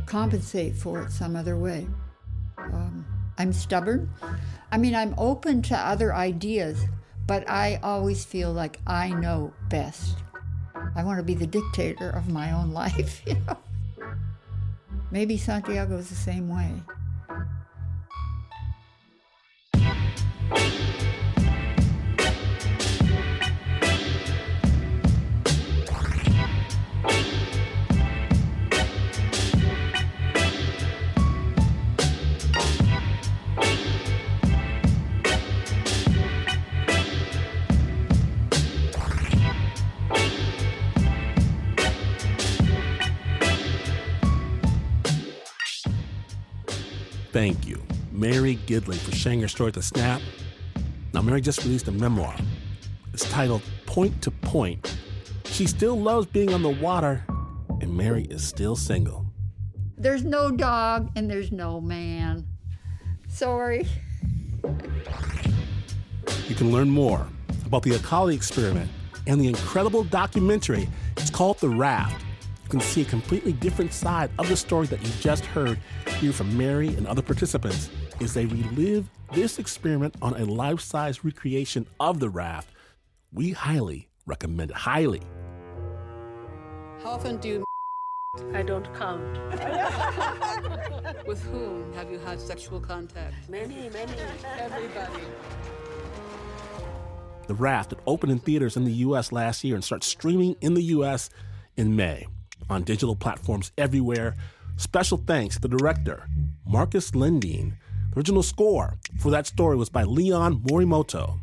compensate 0.05 0.77
for 0.77 1.03
it 1.03 1.11
some 1.11 1.35
other 1.35 1.57
way. 1.57 1.87
Um, 2.59 3.07
I'm 3.39 3.55
stubborn. 3.55 4.11
I 4.71 4.77
mean, 4.77 4.95
I'm 4.95 5.15
open 5.17 5.63
to 5.63 5.77
other 5.77 6.15
ideas, 6.15 6.85
but 7.27 7.49
I 7.49 7.81
always 7.83 8.27
feel 8.27 8.53
like 8.53 8.81
I 8.87 9.09
know 9.09 9.55
best. 9.71 10.19
I 10.95 11.05
want 11.05 11.19
to 11.19 11.25
be 11.25 11.35
the 11.35 11.47
dictator 11.47 12.11
of 12.11 12.29
my 12.29 12.53
own 12.53 12.71
life, 12.75 13.23
you 13.27 13.37
know. 13.47 13.57
Maybe 15.11 15.39
Santiago 15.39 15.97
is 15.97 16.11
the 16.11 16.17
same 16.17 16.49
way. 16.55 16.83
Thank 47.35 47.67
you, 47.67 47.83
Mary 48.13 48.61
Gidley, 48.65 48.95
for 48.95 49.11
sharing 49.11 49.41
your 49.41 49.49
story 49.49 49.73
to 49.73 49.83
Snap. 49.83 50.23
Now, 51.13 51.21
Mary 51.21 51.41
just 51.41 51.65
released 51.65 51.89
a 51.89 51.91
memoir. 51.91 52.33
It's 53.13 53.29
titled 53.29 53.63
Point 53.87 54.23
to 54.23 54.31
Point. 54.31 54.97
She 55.47 55.67
still 55.67 56.01
loves 56.01 56.29
being 56.29 56.55
on 56.55 56.63
the 56.63 56.69
water, 56.69 57.27
and 57.81 57.93
Mary 57.93 58.27
is 58.27 58.47
still 58.47 58.77
single. 58.77 59.27
There's 59.99 60.23
no 60.23 60.53
dog 60.53 61.11
and 61.17 61.29
there's 61.29 61.51
no 61.51 61.81
man. 61.81 62.47
Sorry. 63.27 63.85
You 66.47 66.55
can 66.55 66.71
learn 66.71 66.89
more 66.89 67.27
about 67.67 67.83
the 67.83 67.91
Acali 67.91 68.37
experiment 68.37 68.89
and 69.27 69.41
the 69.41 69.49
incredible 69.49 70.05
documentary. 70.05 70.89
It's 71.17 71.31
called 71.31 71.59
The 71.59 71.69
Raft. 71.69 72.25
You 72.75 72.81
can 72.81 72.89
see 72.89 73.03
a 73.03 73.05
completely 73.05 73.53
different 73.53 73.93
side 73.93 74.31
of 74.37 74.49
the 74.49 74.57
story 74.57 74.89
that 74.89 75.01
you 75.01 75.09
just 75.21 75.47
heard 75.47 75.79
here 76.19 76.33
from 76.33 76.59
Mary 76.59 76.89
and 76.89 77.07
other 77.07 77.23
participants 77.23 77.89
as 78.21 78.35
they 78.35 78.47
relive 78.47 79.09
this 79.33 79.61
experiment 79.61 80.17
on 80.21 80.35
a 80.35 80.45
life 80.45 80.81
size 80.81 81.25
recreation 81.25 81.87
of 82.01 82.19
the 82.19 82.29
raft. 82.29 82.71
We 83.33 83.53
highly 83.53 84.09
recommend 84.27 84.73
it. 84.73 84.77
Highly. 84.77 85.23
How 87.05 87.11
often 87.11 87.37
do 87.37 87.49
you 87.49 87.65
I 88.53 88.63
don't 88.65 88.93
count. 88.95 89.23
with 91.29 91.41
whom 91.45 91.93
have 91.93 92.11
you 92.11 92.19
had 92.19 92.41
sexual 92.41 92.81
contact? 92.81 93.49
Many, 93.49 93.89
many. 93.91 94.15
Everybody. 94.59 95.23
The 97.47 97.55
Raft 97.55 97.93
it 97.93 98.01
opened 98.05 98.33
in 98.33 98.41
theaters 98.41 98.77
in 98.77 98.85
the 98.85 98.93
U.S. 99.07 99.31
last 99.31 99.63
year 99.63 99.77
and 99.77 99.85
starts 99.85 100.09
streaming 100.09 100.57
in 100.61 100.75
the 100.75 100.83
U.S. 100.83 101.31
in 101.77 101.95
May 101.95 102.27
on 102.69 102.83
digital 102.83 103.17
platforms 103.17 103.73
everywhere. 103.79 104.35
Special 104.77 105.19
thanks 105.19 105.57
to 105.57 105.61
the 105.61 105.69
director, 105.69 106.27
Marcus 106.67 107.13
Lindeen. 107.13 107.75
The 108.11 108.19
original 108.19 108.43
score 108.43 108.99
for 109.19 109.31
that 109.31 109.47
story 109.47 109.77
was 109.77 109.89
by 109.89 110.03
Leon 110.03 110.61
Morimoto. 110.63 111.41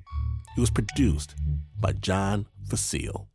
It 0.58 0.60
was 0.60 0.70
produced 0.70 1.36
by 1.80 1.94
John 1.94 2.48
Fecile. 2.68 3.31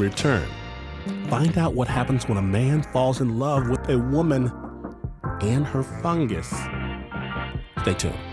Return, 0.00 0.48
find 1.28 1.56
out 1.58 1.74
what 1.74 1.86
happens 1.86 2.26
when 2.28 2.38
a 2.38 2.42
man 2.42 2.82
falls 2.82 3.20
in 3.20 3.38
love 3.38 3.68
with 3.68 3.88
a 3.88 3.98
woman 3.98 4.50
and 5.42 5.66
her 5.66 5.82
fungus. 5.82 6.48
Stay 7.82 7.94
tuned. 7.94 8.29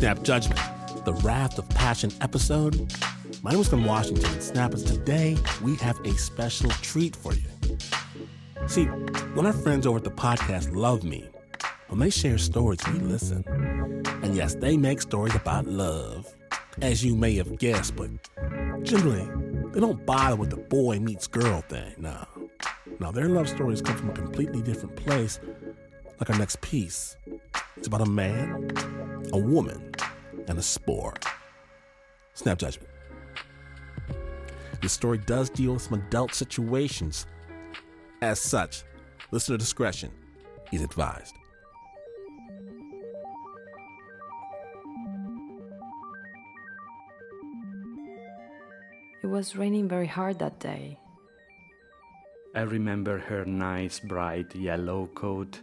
Snap 0.00 0.22
Judgment, 0.22 0.58
the 1.04 1.12
Raft 1.12 1.58
of 1.58 1.68
Passion 1.68 2.10
episode. 2.22 2.90
My 3.42 3.50
name 3.50 3.60
is 3.60 3.68
Glynn 3.68 3.84
Washington, 3.84 4.32
and 4.32 4.42
Snap 4.42 4.72
is 4.72 4.82
today 4.82 5.36
we 5.62 5.76
have 5.76 6.00
a 6.06 6.12
special 6.14 6.70
treat 6.70 7.14
for 7.14 7.34
you. 7.34 7.76
See, 8.66 8.84
when 9.34 9.44
our 9.44 9.52
friends 9.52 9.86
over 9.86 9.98
at 9.98 10.04
the 10.04 10.10
podcast 10.10 10.74
love 10.74 11.04
me, 11.04 11.28
when 11.88 12.00
they 12.00 12.08
share 12.08 12.38
stories, 12.38 12.80
we 12.90 12.98
listen. 13.00 13.44
And 14.22 14.34
yes, 14.34 14.54
they 14.54 14.78
make 14.78 15.02
stories 15.02 15.34
about 15.34 15.66
love, 15.66 16.34
as 16.80 17.04
you 17.04 17.14
may 17.14 17.34
have 17.34 17.58
guessed, 17.58 17.94
but 17.94 18.08
generally, 18.82 19.28
they 19.74 19.80
don't 19.80 20.06
bother 20.06 20.36
with 20.36 20.48
the 20.48 20.56
boy 20.56 20.98
meets 20.98 21.26
girl 21.26 21.60
thing. 21.68 21.92
No. 21.98 22.26
Now, 23.00 23.12
their 23.12 23.28
love 23.28 23.50
stories 23.50 23.82
come 23.82 23.98
from 23.98 24.08
a 24.08 24.14
completely 24.14 24.62
different 24.62 24.96
place, 24.96 25.40
like 26.18 26.30
our 26.30 26.38
next 26.38 26.62
piece. 26.62 27.18
It's 27.76 27.86
about 27.86 28.00
a 28.00 28.10
man, 28.10 28.70
a 29.32 29.38
woman, 29.38 29.92
and 30.48 30.58
a 30.58 30.62
spore. 30.62 31.14
Snap 32.34 32.58
judgment. 32.58 32.88
This 34.80 34.92
story 34.92 35.18
does 35.18 35.50
deal 35.50 35.74
with 35.74 35.82
some 35.82 36.00
adult 36.00 36.34
situations. 36.34 37.26
As 38.22 38.40
such, 38.40 38.82
listener 39.30 39.56
discretion 39.56 40.10
is 40.72 40.82
advised. 40.82 41.34
It 49.22 49.26
was 49.26 49.54
raining 49.54 49.86
very 49.86 50.06
hard 50.06 50.38
that 50.38 50.58
day. 50.60 50.98
I 52.54 52.62
remember 52.62 53.18
her 53.18 53.44
nice 53.44 54.00
bright 54.00 54.56
yellow 54.56 55.08
coat. 55.14 55.60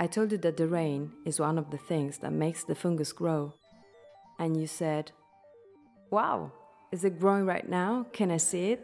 I 0.00 0.06
told 0.06 0.32
you 0.32 0.38
that 0.38 0.56
the 0.56 0.66
rain 0.66 1.12
is 1.26 1.38
one 1.38 1.58
of 1.58 1.70
the 1.70 1.76
things 1.76 2.16
that 2.18 2.32
makes 2.32 2.64
the 2.64 2.74
fungus 2.74 3.12
grow. 3.12 3.52
And 4.38 4.58
you 4.58 4.66
said, 4.66 5.12
Wow, 6.10 6.52
is 6.90 7.04
it 7.04 7.20
growing 7.20 7.44
right 7.44 7.68
now? 7.68 8.06
Can 8.10 8.30
I 8.30 8.38
see 8.38 8.72
it? 8.72 8.80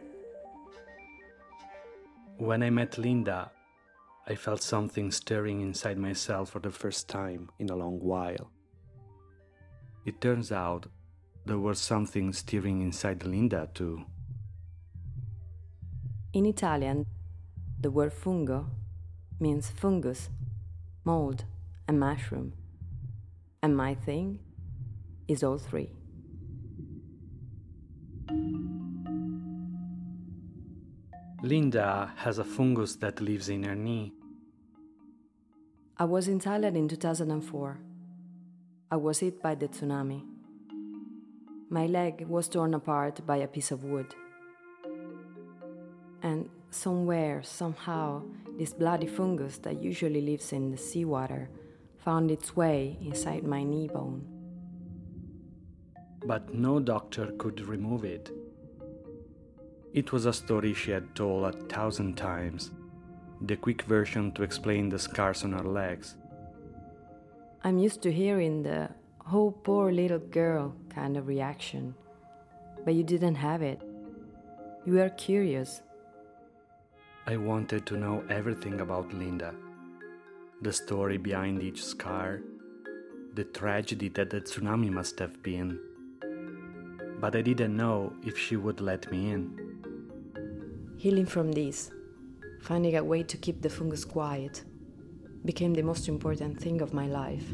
When 2.37 2.63
I 2.63 2.69
met 2.69 2.99
Linda, 2.99 3.51
I 4.29 4.35
felt 4.35 4.63
something 4.63 5.11
stirring 5.11 5.63
inside 5.63 5.97
myself 5.97 6.51
for 6.51 6.59
the 6.59 6.71
first 6.71 7.09
time 7.09 7.49
in 7.59 7.71
a 7.71 7.77
long 7.77 7.99
while. 7.99 8.51
It 10.05 10.21
turns 10.21 10.53
out 10.53 10.85
there 11.47 11.59
was 11.59 11.79
something 11.79 12.31
stirring 12.35 12.83
inside 12.83 13.25
Linda 13.25 13.71
too. 13.73 14.05
In 16.35 16.45
Italian, 16.45 17.07
the 17.81 17.91
word 17.91 18.13
fungo 18.13 18.67
means 19.41 19.71
fungus, 19.71 20.29
mold, 21.07 21.45
and 21.87 22.01
mushroom. 22.01 22.53
And 23.63 23.77
my 23.77 23.95
thing 23.95 24.41
is 25.29 25.43
all 25.45 25.57
three. 25.57 25.91
Linda 31.43 32.13
has 32.17 32.39
a 32.39 32.45
fungus 32.45 32.97
that 32.97 33.21
lives 33.21 33.49
in 33.49 33.63
her 33.63 33.77
knee. 33.77 34.13
I 35.97 36.05
was 36.05 36.27
in 36.27 36.41
Thailand 36.41 36.77
in 36.77 36.89
2004. 36.89 37.79
I 38.91 38.97
was 38.97 39.21
hit 39.21 39.41
by 39.41 39.55
the 39.55 39.69
tsunami. 39.69 40.23
My 41.71 41.87
leg 41.87 42.27
was 42.27 42.49
torn 42.49 42.75
apart 42.75 43.25
by 43.25 43.37
a 43.37 43.47
piece 43.47 43.71
of 43.71 43.85
wood. 43.85 44.13
And 46.23 46.49
somewhere, 46.71 47.43
somehow, 47.45 48.23
this 48.57 48.73
bloody 48.73 49.07
fungus 49.07 49.59
that 49.59 49.83
usually 49.83 50.21
lives 50.21 50.53
in 50.53 50.71
the 50.71 50.77
seawater 50.77 51.49
found 51.99 52.31
its 52.31 52.57
way 52.57 52.97
inside 53.01 53.45
my 53.45 53.63
knee 53.63 53.89
bone. 53.89 54.25
But 56.25 56.55
no 56.55 56.81
doctor 56.81 57.33
could 57.39 57.61
remove 57.61 58.05
it. 58.05 58.31
It 59.93 60.13
was 60.13 60.27
a 60.27 60.33
story 60.33 60.75
she 60.75 60.91
had 60.91 61.15
told 61.15 61.45
a 61.45 61.53
thousand 61.69 62.17
times, 62.17 62.71
the 63.41 63.57
quick 63.57 63.83
version 63.83 64.33
to 64.33 64.43
explain 64.43 64.89
the 64.89 64.99
scars 64.99 65.45
on 65.45 65.53
her 65.53 65.65
legs. 65.65 66.17
I'm 67.65 67.79
used 67.79 68.03
to 68.03 68.13
hearing 68.13 68.63
the, 68.63 68.91
oh, 69.33 69.51
poor 69.51 69.91
little 69.91 70.19
girl 70.19 70.75
kind 70.89 71.17
of 71.17 71.27
reaction. 71.27 71.95
But 72.85 72.95
you 72.95 73.03
didn't 73.03 73.35
have 73.35 73.63
it. 73.63 73.83
You 74.85 74.95
were 74.95 75.11
curious. 75.11 75.83
I 77.29 77.37
wanted 77.37 77.87
to 77.87 77.97
know 77.97 78.23
everything 78.31 78.81
about 78.81 79.13
Linda 79.13 79.53
the 80.63 80.73
story 80.73 81.19
behind 81.19 81.63
each 81.63 81.85
scar, 81.85 82.41
the 83.35 83.45
tragedy 83.45 84.09
that 84.09 84.31
the 84.31 84.41
tsunami 84.41 84.91
must 84.91 85.19
have 85.19 85.43
been. 85.43 85.79
But 87.21 87.37
I 87.37 87.43
didn't 87.43 87.77
know 87.77 88.15
if 88.25 88.39
she 88.39 88.57
would 88.57 88.81
let 88.81 89.11
me 89.11 89.33
in. 89.33 90.97
Healing 90.97 91.27
from 91.27 91.53
this, 91.53 91.91
finding 92.63 92.97
a 92.97 93.05
way 93.05 93.23
to 93.25 93.37
keep 93.37 93.61
the 93.61 93.69
fungus 93.69 94.05
quiet, 94.05 94.65
became 95.45 95.75
the 95.75 95.83
most 95.83 96.09
important 96.09 96.59
thing 96.59 96.81
of 96.81 96.95
my 96.95 97.07
life. 97.07 97.45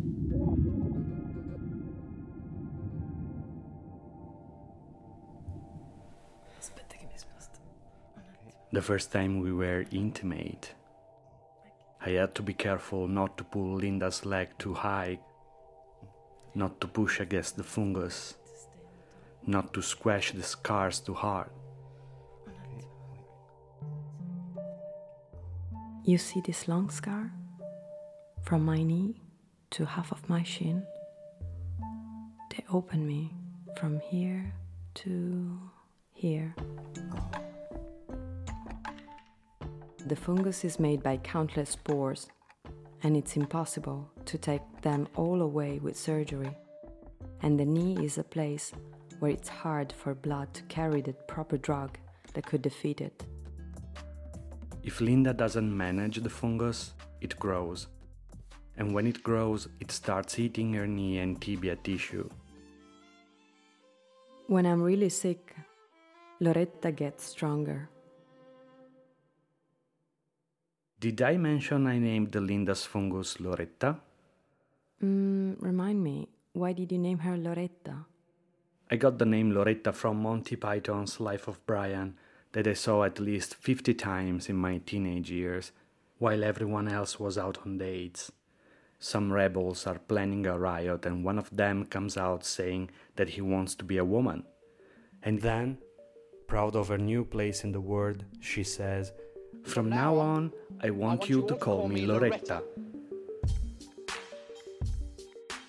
The 8.73 8.81
first 8.81 9.13
time 9.13 9.41
we 9.41 9.53
were 9.53 9.85
intimate, 9.91 10.73
I 12.01 12.13
had 12.13 12.35
to 12.37 12.43
be 12.43 12.55
careful 12.55 13.07
not 13.07 13.37
to 13.37 13.45
pull 13.45 13.77
Linda's 13.77 14.25
leg 14.25 14.49
too 14.57 14.73
high, 14.73 15.19
not 16.55 16.81
to 16.81 16.87
push 16.87 17.21
against 17.21 17.59
the 17.59 17.65
fungus, 17.65 18.35
not 19.47 19.75
to 19.75 19.83
squash 19.83 20.33
the 20.33 20.43
scars 20.43 21.01
too 21.01 21.13
hard. 21.13 21.51
You 26.07 26.17
see 26.17 26.41
this 26.41 26.67
long 26.67 26.89
scar? 26.89 27.31
From 28.41 28.65
my 28.65 28.83
knee 28.83 29.21
to 29.73 29.85
half 29.85 30.13
of 30.13 30.27
my 30.31 30.43
shin? 30.45 30.83
They 32.49 32.65
open 32.73 33.07
me 33.07 33.35
from 33.77 34.01
here 34.01 34.55
to 34.95 35.61
here. 36.15 36.55
The 40.07 40.17
fungus 40.17 40.65
is 40.65 40.81
made 40.81 41.01
by 41.03 41.19
countless 41.19 41.71
spores, 41.71 42.27
and 43.05 43.17
it's 43.17 43.37
impossible 43.37 44.11
to 44.25 44.37
take 44.37 44.63
them 44.83 45.07
all 45.15 45.43
away 45.43 45.79
with 45.79 45.97
surgery. 45.97 46.57
And 47.43 47.59
the 47.59 47.65
knee 47.65 48.05
is 48.05 48.19
a 48.19 48.25
place 48.25 48.73
where 49.21 49.31
it's 49.31 49.49
hard 49.49 49.93
for 49.93 50.15
blood 50.15 50.53
to 50.55 50.63
carry 50.65 51.03
the 51.03 51.13
proper 51.13 51.57
drug 51.57 51.99
that 52.35 52.47
could 52.47 52.63
defeat 52.63 53.01
it. 53.01 53.25
If 54.83 55.01
Linda 55.01 55.33
doesn't 55.33 55.77
manage 55.77 56.17
the 56.17 56.31
fungus, 56.31 56.95
it 57.21 57.39
grows. 57.39 57.87
And 58.77 58.93
when 58.93 59.07
it 59.07 59.23
grows, 59.23 59.69
it 59.79 59.93
starts 59.93 60.39
eating 60.41 60.75
her 60.75 60.87
knee 60.89 61.19
and 61.19 61.41
tibia 61.41 61.77
tissue. 61.77 62.29
When 64.49 64.67
I'm 64.67 64.83
really 64.83 65.11
sick, 65.11 65.55
Loretta 66.41 66.91
gets 66.91 67.25
stronger. 67.25 67.89
Did 71.03 71.21
I 71.21 71.37
mention 71.37 71.89
I 71.89 71.99
named 71.99 72.31
the 72.31 72.41
Linda's 72.41 72.85
fungus 72.85 73.41
Loretta? 73.41 73.97
Mm, 75.03 75.57
remind 75.61 76.01
me, 76.01 76.29
why 76.53 76.73
did 76.73 76.93
you 76.93 76.99
name 76.99 77.19
her 77.19 77.37
Loretta? 77.37 78.07
I 78.89 78.95
got 78.95 79.19
the 79.19 79.27
name 79.27 79.51
Loretta 79.51 79.93
from 79.93 80.23
Monty 80.23 80.55
Python's 80.55 81.19
Life 81.19 81.49
of 81.49 81.67
Brian 81.67 82.15
that 82.53 82.69
I 82.69 82.75
saw 82.75 83.03
at 83.03 83.19
least 83.19 83.57
50 83.57 83.95
times 83.95 84.49
in 84.49 84.55
my 84.55 84.79
teenage 84.79 85.29
years, 85.29 85.73
while 86.19 86.45
everyone 86.45 86.87
else 86.87 87.19
was 87.19 87.37
out 87.37 87.59
on 87.67 87.79
dates. 87.79 88.31
Some 89.01 89.33
rebels 89.33 89.89
are 89.89 89.99
planning 89.99 90.47
a 90.47 90.57
riot, 90.57 91.05
and 91.05 91.25
one 91.25 91.37
of 91.37 91.51
them 91.51 91.85
comes 91.87 92.17
out 92.17 92.45
saying 92.45 92.93
that 93.17 93.31
he 93.31 93.41
wants 93.41 93.75
to 93.75 93.85
be 93.85 93.97
a 93.99 94.05
woman. 94.05 94.45
And 95.21 95.41
then, 95.41 95.79
proud 96.47 96.77
of 96.77 96.87
her 96.91 96.99
new 96.99 97.25
place 97.25 97.65
in 97.65 97.73
the 97.73 97.81
world, 97.81 98.25
she 98.39 98.63
says, 98.63 99.11
From 99.65 99.89
now 99.89 100.17
on, 100.17 100.53
I 100.83 100.91
want 100.91 101.29
you 101.29 101.47
to 101.47 101.55
call 101.55 101.89
me 101.89 102.07
Loretta. 102.07 102.63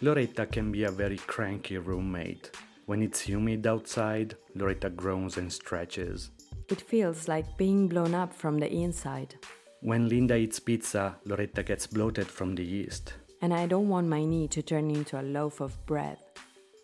Loretta 0.02 0.46
can 0.46 0.72
be 0.72 0.84
a 0.84 0.92
very 0.92 1.18
cranky 1.18 1.78
roommate. 1.78 2.52
When 2.86 3.02
it's 3.02 3.22
humid 3.22 3.66
outside, 3.66 4.36
Loretta 4.56 4.90
groans 4.90 5.38
and 5.38 5.52
stretches. 5.52 6.32
It 6.70 6.82
feels 6.82 7.28
like 7.28 7.58
being 7.58 7.88
blown 7.88 8.14
up 8.14 8.34
from 8.34 8.60
the 8.60 8.70
inside. 8.70 9.36
When 9.82 10.10
Linda 10.10 10.36
eats 10.36 10.60
pizza, 10.60 11.16
Loretta 11.26 11.64
gets 11.64 11.88
bloated 11.88 12.28
from 12.28 12.56
the 12.56 12.66
yeast. 12.66 13.14
And 13.42 13.54
I 13.54 13.68
don't 13.68 13.90
want 13.90 14.08
my 14.08 14.26
knee 14.26 14.48
to 14.50 14.62
turn 14.62 14.90
into 14.90 15.20
a 15.20 15.24
loaf 15.24 15.62
of 15.62 15.86
bread. 15.86 16.18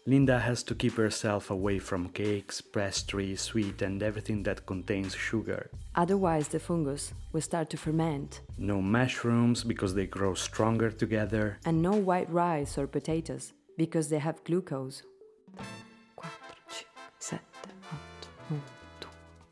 Linda 0.10 0.40
has 0.40 0.64
to 0.64 0.74
keep 0.74 0.96
herself 0.96 1.52
away 1.52 1.78
from 1.78 2.10
cakes, 2.10 2.62
pastry, 2.62 3.36
sweet, 3.36 3.84
and 3.84 4.02
everything 4.02 4.42
that 4.42 4.66
contains 4.66 5.14
sugar. 5.14 5.70
Otherwise, 5.94 6.48
the 6.48 6.60
fungus 6.60 7.14
will 7.32 7.42
start 7.42 7.70
to 7.70 7.78
ferment. 7.78 8.42
No 8.58 8.82
mushrooms 8.82 9.64
because 9.64 9.94
they 9.94 10.08
grow 10.08 10.34
stronger 10.34 10.90
together. 10.90 11.60
And 11.64 11.84
no 11.84 11.92
white 11.92 12.28
rice 12.32 12.76
or 12.76 12.88
potatoes 12.88 13.54
because 13.78 14.10
they 14.10 14.18
have 14.18 14.44
glucose. 14.44 15.04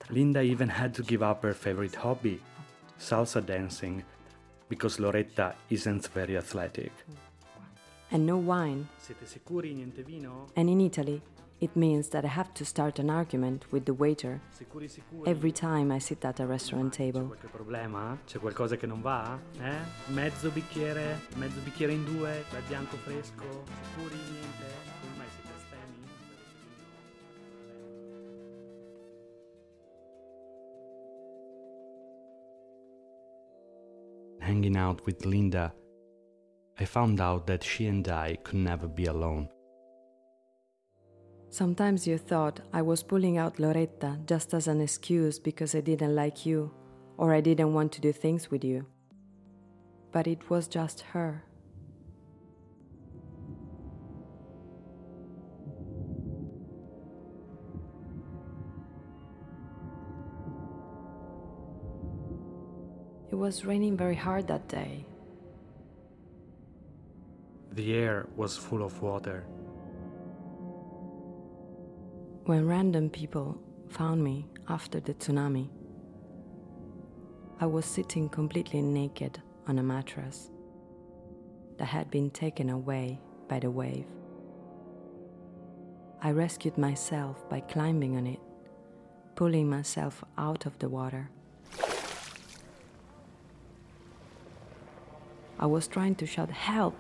Linda 0.09 0.41
even 0.41 0.69
had 0.69 0.91
to 0.95 1.03
give 1.03 1.21
up 1.21 1.43
her 1.43 1.53
favorite 1.53 1.93
hobby 1.93 2.41
salsa 2.99 3.45
dancing, 3.45 4.03
because 4.69 4.99
Loretta 4.99 5.53
isn't 5.69 6.07
very 6.07 6.35
athletic. 6.35 6.91
And 8.11 8.25
no 8.25 8.37
wine. 8.37 8.87
Siete 8.97 9.25
sicuri 9.25 9.73
niente 9.73 10.03
vino? 10.03 10.47
And 10.55 10.69
in 10.69 10.79
Italy, 10.79 11.21
it 11.59 11.75
means 11.75 12.09
that 12.09 12.23
I 12.23 12.27
have 12.29 12.53
to 12.53 12.63
start 12.65 12.99
an 12.99 13.09
argument 13.09 13.65
with 13.71 13.85
the 13.85 13.93
waiter 13.93 14.39
Sicuri 14.57 14.87
sicuri? 14.87 15.27
every 15.27 15.51
time 15.51 15.91
I 15.91 15.99
sit 15.99 16.23
at 16.23 16.39
a 16.39 16.45
restaurant 16.45 16.93
C'è 16.95 17.11
table. 17.11 17.25
qualche 17.27 17.47
problema? 17.47 18.17
C'è 18.25 18.39
qualcosa 18.39 18.77
che 18.77 18.85
non 18.87 19.01
va? 19.01 19.37
Eh? 19.59 20.11
Mezzo 20.13 20.49
bicchiere? 20.51 21.19
Mezzo 21.35 21.59
bicchiere 21.63 21.93
in 21.93 22.05
due? 22.05 22.43
Bel 22.51 22.63
bianco 22.67 22.95
fresco? 22.97 23.43
Sicuri 23.43 24.15
niente? 24.15 24.65
Come 25.01 25.17
mai 25.17 25.27
siete 25.33 25.49
astemi? 25.57 26.05
Hanging 34.39 34.77
out 34.77 35.05
with 35.05 35.25
Linda, 35.25 35.73
I 36.79 36.85
found 36.85 37.19
out 37.19 37.47
that 37.47 37.63
she 37.63 37.87
and 37.87 38.07
I 38.07 38.37
could 38.43 38.59
never 38.59 38.87
be 38.87 39.05
alone. 39.05 39.49
Sometimes 41.49 42.05
you 42.05 42.17
thought 42.17 42.59
I 42.71 42.81
was 42.83 43.01
pulling 43.01 43.37
out 43.37 43.59
Loretta 43.59 44.19
just 44.25 44.53
as 44.53 44.67
an 44.67 44.81
excuse 44.81 45.39
because 45.39 45.73
I 45.73 45.81
didn't 45.81 46.15
like 46.15 46.45
you 46.45 46.71
or 47.17 47.33
I 47.33 47.41
didn't 47.41 47.73
want 47.73 47.91
to 47.93 48.01
do 48.01 48.11
things 48.11 48.51
with 48.51 48.63
you. 48.63 48.85
But 50.11 50.27
it 50.27 50.49
was 50.49 50.67
just 50.67 51.01
her. 51.01 51.43
It 63.31 63.35
was 63.35 63.65
raining 63.65 63.97
very 63.97 64.15
hard 64.15 64.47
that 64.47 64.67
day. 64.67 65.05
The 67.77 67.93
air 67.93 68.25
was 68.35 68.57
full 68.57 68.81
of 68.81 69.03
water. 69.03 69.45
When 72.45 72.65
random 72.65 73.11
people 73.11 73.61
found 73.87 74.23
me 74.23 74.47
after 74.67 74.99
the 74.99 75.13
tsunami, 75.13 75.69
I 77.59 77.67
was 77.67 77.85
sitting 77.85 78.29
completely 78.29 78.81
naked 78.81 79.43
on 79.67 79.77
a 79.77 79.83
mattress 79.83 80.49
that 81.77 81.85
had 81.85 82.09
been 82.09 82.31
taken 82.31 82.71
away 82.71 83.19
by 83.47 83.59
the 83.59 83.69
wave. 83.69 84.07
I 86.23 86.31
rescued 86.31 86.79
myself 86.79 87.47
by 87.47 87.59
climbing 87.59 88.17
on 88.17 88.25
it, 88.25 88.39
pulling 89.35 89.69
myself 89.69 90.23
out 90.35 90.65
of 90.65 90.79
the 90.79 90.89
water. 90.89 91.29
I 95.59 95.67
was 95.67 95.87
trying 95.87 96.15
to 96.15 96.25
shout 96.25 96.49
help, 96.49 96.95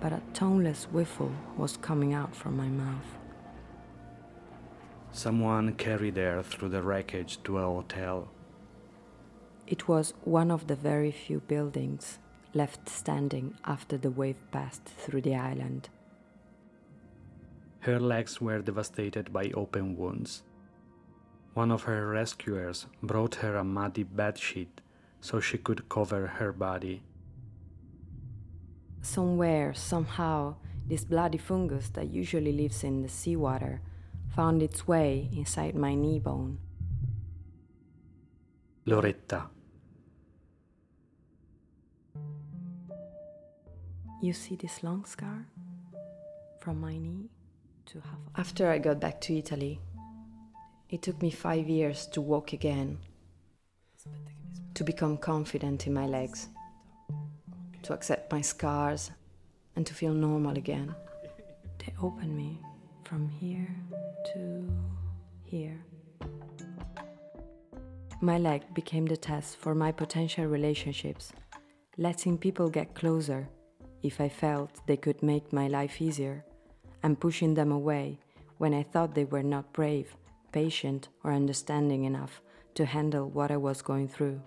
but 0.00 0.12
a 0.12 0.22
toneless 0.34 0.84
whistle 0.92 1.32
was 1.56 1.76
coming 1.78 2.12
out 2.12 2.34
from 2.34 2.56
my 2.56 2.68
mouth. 2.68 3.18
Someone 5.12 5.72
carried 5.74 6.16
her 6.16 6.42
through 6.42 6.68
the 6.68 6.82
wreckage 6.82 7.42
to 7.44 7.58
a 7.58 7.62
hotel. 7.62 8.28
It 9.66 9.88
was 9.88 10.14
one 10.24 10.50
of 10.50 10.66
the 10.66 10.76
very 10.76 11.10
few 11.10 11.40
buildings 11.40 12.18
left 12.54 12.88
standing 12.88 13.54
after 13.64 13.96
the 13.96 14.10
wave 14.10 14.44
passed 14.50 14.84
through 14.84 15.22
the 15.22 15.34
island. 15.34 15.88
Her 17.80 18.00
legs 18.00 18.40
were 18.40 18.60
devastated 18.60 19.32
by 19.32 19.50
open 19.54 19.96
wounds. 19.96 20.42
One 21.54 21.70
of 21.70 21.84
her 21.84 22.06
rescuers 22.06 22.86
brought 23.02 23.36
her 23.36 23.56
a 23.56 23.64
muddy 23.64 24.04
bedsheet 24.04 24.80
so 25.20 25.40
she 25.40 25.58
could 25.58 25.88
cover 25.88 26.26
her 26.26 26.52
body. 26.52 27.02
Somewhere, 29.06 29.72
somehow, 29.72 30.56
this 30.88 31.04
bloody 31.04 31.38
fungus 31.38 31.90
that 31.90 32.08
usually 32.10 32.50
lives 32.50 32.82
in 32.82 33.02
the 33.02 33.08
seawater 33.08 33.80
found 34.34 34.62
its 34.62 34.88
way 34.88 35.30
inside 35.32 35.76
my 35.76 35.94
knee 35.94 36.18
bone. 36.18 36.58
Loretta. 38.84 39.44
You 44.20 44.32
see 44.32 44.56
this 44.56 44.82
long 44.82 45.04
scar 45.04 45.46
from 46.60 46.80
my 46.80 46.98
knee 46.98 47.30
to 47.86 48.00
half. 48.00 48.18
After 48.36 48.68
I 48.68 48.78
got 48.78 48.98
back 48.98 49.20
to 49.22 49.38
Italy, 49.38 49.80
it 50.90 51.02
took 51.02 51.22
me 51.22 51.30
five 51.30 51.68
years 51.68 52.08
to 52.08 52.20
walk 52.20 52.52
again, 52.52 52.98
to 54.74 54.82
become 54.82 55.16
confident 55.16 55.86
in 55.86 55.94
my 55.94 56.06
legs, 56.06 56.48
to 57.86 57.92
accept 57.92 58.32
my 58.32 58.40
scars, 58.40 59.12
and 59.76 59.86
to 59.86 59.94
feel 59.94 60.12
normal 60.12 60.56
again. 60.58 60.94
They 61.78 61.94
opened 62.02 62.36
me 62.36 62.58
from 63.04 63.28
here 63.28 63.68
to 64.32 64.68
here. 65.44 65.78
My 68.20 68.38
leg 68.38 68.62
became 68.74 69.06
the 69.06 69.16
test 69.16 69.56
for 69.58 69.74
my 69.74 69.92
potential 69.92 70.46
relationships, 70.46 71.32
letting 71.96 72.38
people 72.38 72.68
get 72.68 72.94
closer 72.94 73.48
if 74.02 74.20
I 74.20 74.28
felt 74.28 74.86
they 74.86 74.96
could 74.96 75.22
make 75.22 75.52
my 75.52 75.68
life 75.68 76.00
easier, 76.00 76.44
and 77.02 77.20
pushing 77.20 77.54
them 77.54 77.70
away 77.70 78.18
when 78.58 78.74
I 78.74 78.82
thought 78.82 79.14
they 79.14 79.26
were 79.26 79.44
not 79.44 79.72
brave, 79.72 80.16
patient, 80.50 81.08
or 81.22 81.32
understanding 81.32 82.04
enough 82.04 82.40
to 82.74 82.84
handle 82.84 83.28
what 83.28 83.50
I 83.50 83.58
was 83.58 83.80
going 83.82 84.08
through. 84.08 84.40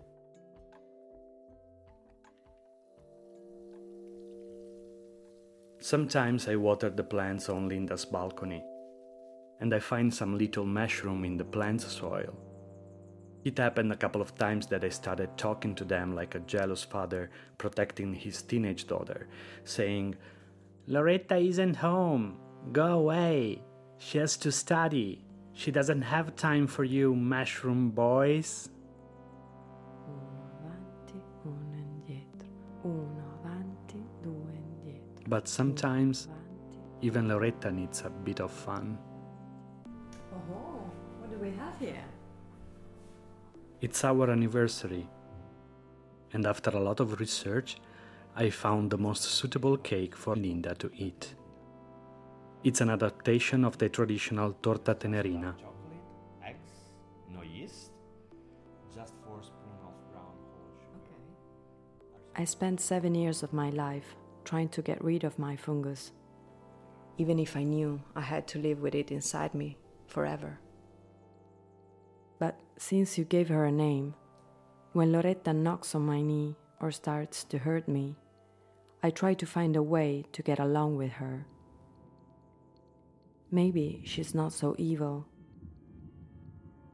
Sometimes 5.82 6.50
I 6.50 6.58
water 6.58 6.90
the 6.90 7.06
plants 7.06 7.48
on 7.48 7.70
Linda's 7.70 8.04
balcony, 8.04 8.62
and 9.62 9.74
I 9.74 9.80
find 9.80 10.14
some 10.14 10.38
little 10.38 10.66
mushroom 10.66 11.24
in 11.24 11.38
the 11.38 11.46
plant 11.46 11.80
soil. 11.80 12.36
It 13.46 13.58
happened 13.58 13.94
a 13.94 13.96
couple 13.96 14.22
of 14.22 14.36
times 14.36 14.68
that 14.68 14.84
I 14.84 14.90
started 14.90 15.38
talking 15.38 15.74
to 15.76 15.86
them 15.86 16.14
like 16.14 16.36
a 16.36 16.42
jealous 16.42 16.84
father 16.84 17.32
protecting 17.58 18.14
his 18.14 18.42
teenage 18.42 18.88
daughter, 18.88 19.30
saying, 19.64 20.16
Loretta 20.86 21.38
isn't 21.38 21.78
home. 21.78 22.40
Go 22.74 23.00
away. 23.00 23.62
She 24.00 24.18
has 24.18 24.36
to 24.38 24.52
study. 24.52 25.24
She 25.54 25.72
doesn't 25.72 26.02
have 26.02 26.36
time 26.36 26.68
for 26.68 26.84
you, 26.84 27.16
mushroom 27.16 27.92
boys. 27.92 28.68
But 35.30 35.48
sometimes, 35.48 36.28
even 37.02 37.28
Loretta 37.28 37.72
needs 37.72 38.02
a 38.02 38.10
bit 38.10 38.40
of 38.42 38.52
fun. 38.52 38.98
Oh, 40.34 40.90
what 41.20 41.30
do 41.30 41.38
we 41.38 41.52
have 41.56 41.78
here? 41.80 42.04
It's 43.80 44.04
our 44.04 44.32
anniversary. 44.32 45.08
And 46.34 46.48
after 46.48 46.72
a 46.72 46.80
lot 46.80 47.00
of 47.00 47.20
research, 47.20 47.78
I 48.36 48.50
found 48.50 48.90
the 48.90 48.98
most 48.98 49.22
suitable 49.22 49.78
cake 49.78 50.16
for 50.16 50.36
Linda 50.36 50.74
to 50.76 50.90
eat. 50.96 51.36
It's 52.64 52.82
an 52.82 52.90
adaptation 52.90 53.64
of 53.64 53.78
the 53.78 53.88
traditional 53.88 54.54
torta 54.64 54.96
tenerina. 54.96 55.54
Chocolate, 55.58 56.10
eggs, 56.44 56.74
no 57.32 57.44
yeast, 57.44 57.92
just 58.96 59.14
four 59.24 59.42
spoons 59.44 59.82
of 59.86 59.94
brown 60.12 60.34
sugar. 60.80 61.20
I 62.36 62.46
spent 62.46 62.82
seven 62.82 63.14
years 63.14 63.44
of 63.44 63.54
my 63.54 63.70
life 63.70 64.16
trying 64.50 64.68
to 64.68 64.82
get 64.82 65.04
rid 65.04 65.24
of 65.24 65.38
my 65.38 65.56
fungus, 65.56 66.12
even 67.20 67.38
if 67.38 67.56
I 67.56 67.62
knew 67.62 68.02
I 68.16 68.22
had 68.22 68.48
to 68.48 68.58
live 68.58 68.80
with 68.80 68.96
it 68.96 69.12
inside 69.12 69.54
me 69.54 69.78
forever. 70.08 70.60
But 72.40 72.60
since 72.76 73.16
you 73.16 73.26
gave 73.26 73.50
her 73.50 73.66
a 73.66 73.72
name, 73.72 74.16
when 74.94 75.12
Loretta 75.12 75.54
knocks 75.54 75.94
on 75.94 76.02
my 76.02 76.24
knee 76.24 76.56
or 76.82 76.90
starts 76.90 77.44
to 77.44 77.60
hurt 77.60 77.88
me, 77.88 78.16
I 79.04 79.12
try 79.12 79.36
to 79.36 79.46
find 79.46 79.76
a 79.76 79.84
way 79.84 80.26
to 80.32 80.42
get 80.42 80.58
along 80.58 80.96
with 80.96 81.12
her. 81.12 81.46
Maybe 83.52 84.02
she's 84.04 84.34
not 84.34 84.52
so 84.52 84.74
evil. 84.80 85.28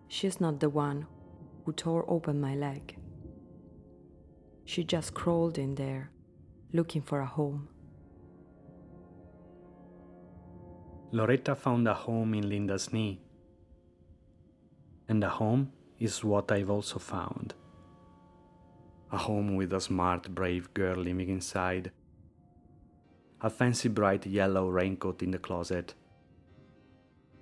She's 0.10 0.42
not 0.42 0.60
the 0.60 0.70
one 0.70 1.08
who 1.64 1.72
tore 1.72 2.04
open 2.10 2.42
my 2.42 2.56
leg. 2.56 2.98
She 4.66 4.84
just 4.84 5.14
crawled 5.14 5.58
in 5.58 5.76
there, 5.76 6.12
looking 6.76 7.02
for 7.02 7.22
a 7.22 7.26
home. 7.26 7.70
Loretta 11.12 11.56
found 11.56 11.88
a 11.88 11.94
home 11.94 12.34
in 12.34 12.50
Linda's 12.50 12.92
knee. 12.92 13.22
And 15.08 15.24
a 15.24 15.30
home 15.30 15.72
is 16.00 16.24
what 16.24 16.52
I've 16.52 16.70
also 16.70 17.00
found. 17.00 17.54
A 19.12 19.18
home 19.18 19.56
with 19.56 19.72
a 19.72 19.80
smart, 19.80 20.36
brave 20.36 20.74
girl 20.74 20.98
living 20.98 21.30
inside. 21.30 21.92
A 23.42 23.50
fancy, 23.50 23.88
bright 23.88 24.26
yellow 24.26 24.68
raincoat 24.68 25.22
in 25.22 25.32
the 25.32 25.38
closet. 25.38 25.94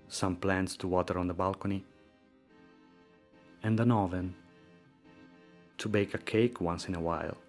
Some 0.07 0.35
plants 0.35 0.77
to 0.77 0.87
water 0.87 1.17
on 1.17 1.27
the 1.27 1.33
balcony. 1.33 1.85
And 3.63 3.79
an 3.79 3.91
oven. 3.91 4.35
to 5.79 5.89
bake 5.89 6.13
a 6.13 6.19
cake 6.19 6.61
once 6.61 6.87
in 6.87 6.95
a 6.95 7.01
while. 7.01 7.42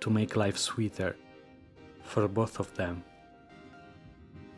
To 0.00 0.10
make 0.10 0.36
life 0.36 0.56
sweeter 0.56 1.16
for 2.02 2.28
both 2.28 2.60
of 2.60 2.74
them. 2.74 3.02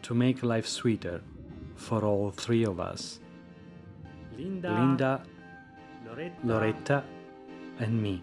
To 0.03 0.14
make 0.14 0.43
life 0.43 0.66
sweeter 0.66 1.22
for 1.74 2.05
all 2.05 2.30
three 2.30 2.64
of 2.64 2.80
us. 2.80 3.20
Linda, 4.36 4.70
Linda, 4.70 5.22
Loretta, 6.07 6.36
Loretta, 6.45 7.05
and 7.78 8.03
me. 8.03 8.22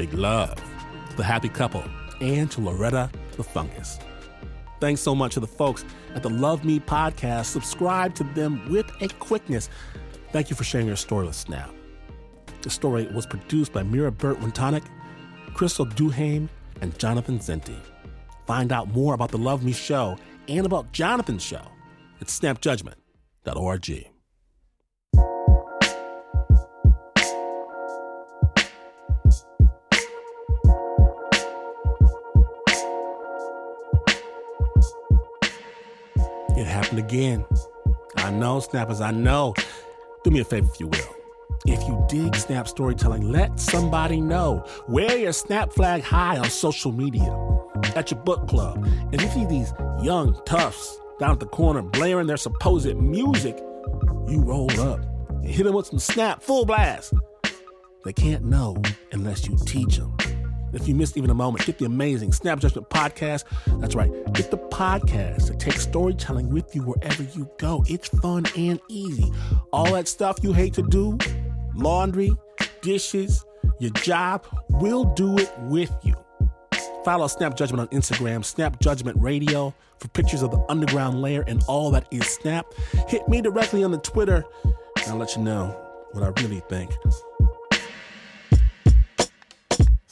Big 0.00 0.14
love 0.14 0.54
to 1.10 1.16
the 1.18 1.22
happy 1.22 1.50
couple 1.50 1.84
and 2.22 2.50
to 2.52 2.62
Loretta 2.62 3.10
the 3.36 3.44
fungus. 3.44 3.98
Thanks 4.80 5.02
so 5.02 5.14
much 5.14 5.34
to 5.34 5.40
the 5.40 5.46
folks 5.46 5.84
at 6.14 6.22
the 6.22 6.30
Love 6.30 6.64
Me 6.64 6.80
podcast. 6.80 7.44
Subscribe 7.44 8.14
to 8.14 8.24
them 8.24 8.66
with 8.70 8.90
a 9.02 9.08
quickness. 9.08 9.68
Thank 10.32 10.48
you 10.48 10.56
for 10.56 10.64
sharing 10.64 10.86
your 10.86 10.96
story 10.96 11.26
with 11.26 11.34
Snap. 11.34 11.70
The 12.62 12.70
story 12.70 13.08
was 13.08 13.26
produced 13.26 13.74
by 13.74 13.82
Mira 13.82 14.10
Burt 14.10 14.40
Wintonick, 14.40 14.84
Cristal 15.52 15.84
Duhaime, 15.84 16.48
and 16.80 16.98
Jonathan 16.98 17.38
Zenti. 17.38 17.76
Find 18.46 18.72
out 18.72 18.88
more 18.88 19.12
about 19.12 19.30
the 19.30 19.36
Love 19.36 19.62
Me 19.62 19.72
show 19.72 20.16
and 20.48 20.64
about 20.64 20.92
Jonathan's 20.92 21.42
show 21.42 21.66
at 22.22 22.28
snapjudgment.org. 22.28 24.10
It 36.90 36.96
happened 36.96 37.12
again. 37.12 37.44
I 38.16 38.30
know, 38.32 38.58
snappers, 38.58 39.00
I 39.00 39.12
know. 39.12 39.54
Do 40.24 40.30
me 40.32 40.40
a 40.40 40.44
favor, 40.44 40.68
if 40.72 40.80
you 40.80 40.88
will. 40.88 41.16
If 41.66 41.80
you 41.86 42.04
dig 42.08 42.34
snap 42.34 42.66
storytelling, 42.66 43.30
let 43.30 43.60
somebody 43.60 44.20
know. 44.20 44.66
Wear 44.88 45.16
your 45.16 45.32
snap 45.32 45.72
flag 45.72 46.02
high 46.02 46.36
on 46.36 46.50
social 46.50 46.90
media, 46.90 47.30
at 47.94 48.10
your 48.10 48.18
book 48.20 48.48
club. 48.48 48.84
And 48.84 49.14
if 49.14 49.36
you 49.36 49.42
see 49.42 49.46
these 49.46 49.72
young 50.02 50.36
toughs 50.44 50.98
down 51.20 51.30
at 51.30 51.38
the 51.38 51.46
corner 51.46 51.82
blaring 51.82 52.26
their 52.26 52.36
supposed 52.36 52.96
music, 52.96 53.56
you 54.26 54.42
roll 54.44 54.70
up 54.80 55.00
and 55.28 55.46
hit 55.46 55.64
them 55.64 55.74
with 55.74 55.86
some 55.86 56.00
snap 56.00 56.42
full 56.42 56.64
blast. 56.64 57.14
They 58.04 58.12
can't 58.12 58.44
know 58.44 58.82
unless 59.12 59.46
you 59.46 59.56
teach 59.64 59.98
them. 59.98 60.16
If 60.72 60.86
you 60.86 60.94
missed 60.94 61.16
even 61.16 61.30
a 61.30 61.34
moment, 61.34 61.66
get 61.66 61.78
the 61.78 61.84
amazing 61.84 62.32
Snap 62.32 62.60
Judgment 62.60 62.88
podcast. 62.90 63.44
That's 63.80 63.94
right, 63.94 64.10
get 64.32 64.50
the 64.50 64.58
podcast 64.58 65.48
that 65.48 65.58
takes 65.58 65.82
storytelling 65.82 66.50
with 66.50 66.74
you 66.74 66.82
wherever 66.82 67.22
you 67.22 67.50
go. 67.58 67.84
It's 67.88 68.08
fun 68.08 68.44
and 68.56 68.80
easy. 68.88 69.30
All 69.72 69.92
that 69.92 70.08
stuff 70.08 70.38
you 70.42 70.52
hate 70.52 70.74
to 70.74 70.82
do, 70.82 71.18
laundry, 71.74 72.30
dishes, 72.82 73.44
your 73.78 73.90
job, 73.92 74.46
we'll 74.68 75.04
do 75.14 75.38
it 75.38 75.52
with 75.62 75.92
you. 76.02 76.14
Follow 77.04 77.26
Snap 77.26 77.56
Judgment 77.56 77.80
on 77.80 77.88
Instagram, 77.98 78.44
Snap 78.44 78.78
Judgment 78.80 79.16
Radio, 79.20 79.74
for 79.98 80.08
pictures 80.08 80.42
of 80.42 80.50
the 80.50 80.64
underground 80.68 81.22
lair 81.22 81.44
and 81.46 81.62
all 81.66 81.90
that 81.90 82.06
is 82.10 82.26
Snap. 82.26 82.66
Hit 83.08 83.26
me 83.28 83.40
directly 83.40 83.82
on 83.82 83.90
the 83.90 83.98
Twitter, 83.98 84.44
and 84.64 85.06
I'll 85.06 85.16
let 85.16 85.34
you 85.34 85.42
know 85.42 85.68
what 86.12 86.22
I 86.22 86.42
really 86.42 86.60
think. 86.68 86.90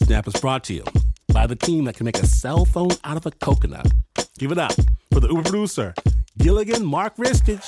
Snap 0.03 0.27
is 0.29 0.35
brought 0.41 0.65
to 0.65 0.75
you 0.75 0.85
by 1.33 1.47
the 1.47 1.57
team 1.57 1.85
that 1.85 1.97
can 1.97 2.05
make 2.05 2.19
a 2.19 2.27
cell 2.27 2.65
phone 2.65 2.91
out 3.05 3.17
of 3.17 3.27
a 3.27 3.31
coconut. 3.31 3.93
Give 4.39 4.53
it 4.53 4.59
up 4.59 4.73
for 5.13 5.21
the 5.21 5.29
Uber 5.29 5.43
producer, 5.43 5.95
Gilligan 6.39 6.85
Mark 6.85 7.17
Ristich, 7.17 7.65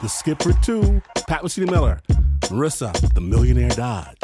the 0.00 0.08
skipper 0.08 0.52
too, 0.62 1.00
Pat 1.26 1.42
Mesiti 1.42 1.70
Miller, 1.70 2.00
Marissa, 2.42 2.92
the 3.14 3.20
millionaire 3.20 3.70
Dodge, 3.70 4.18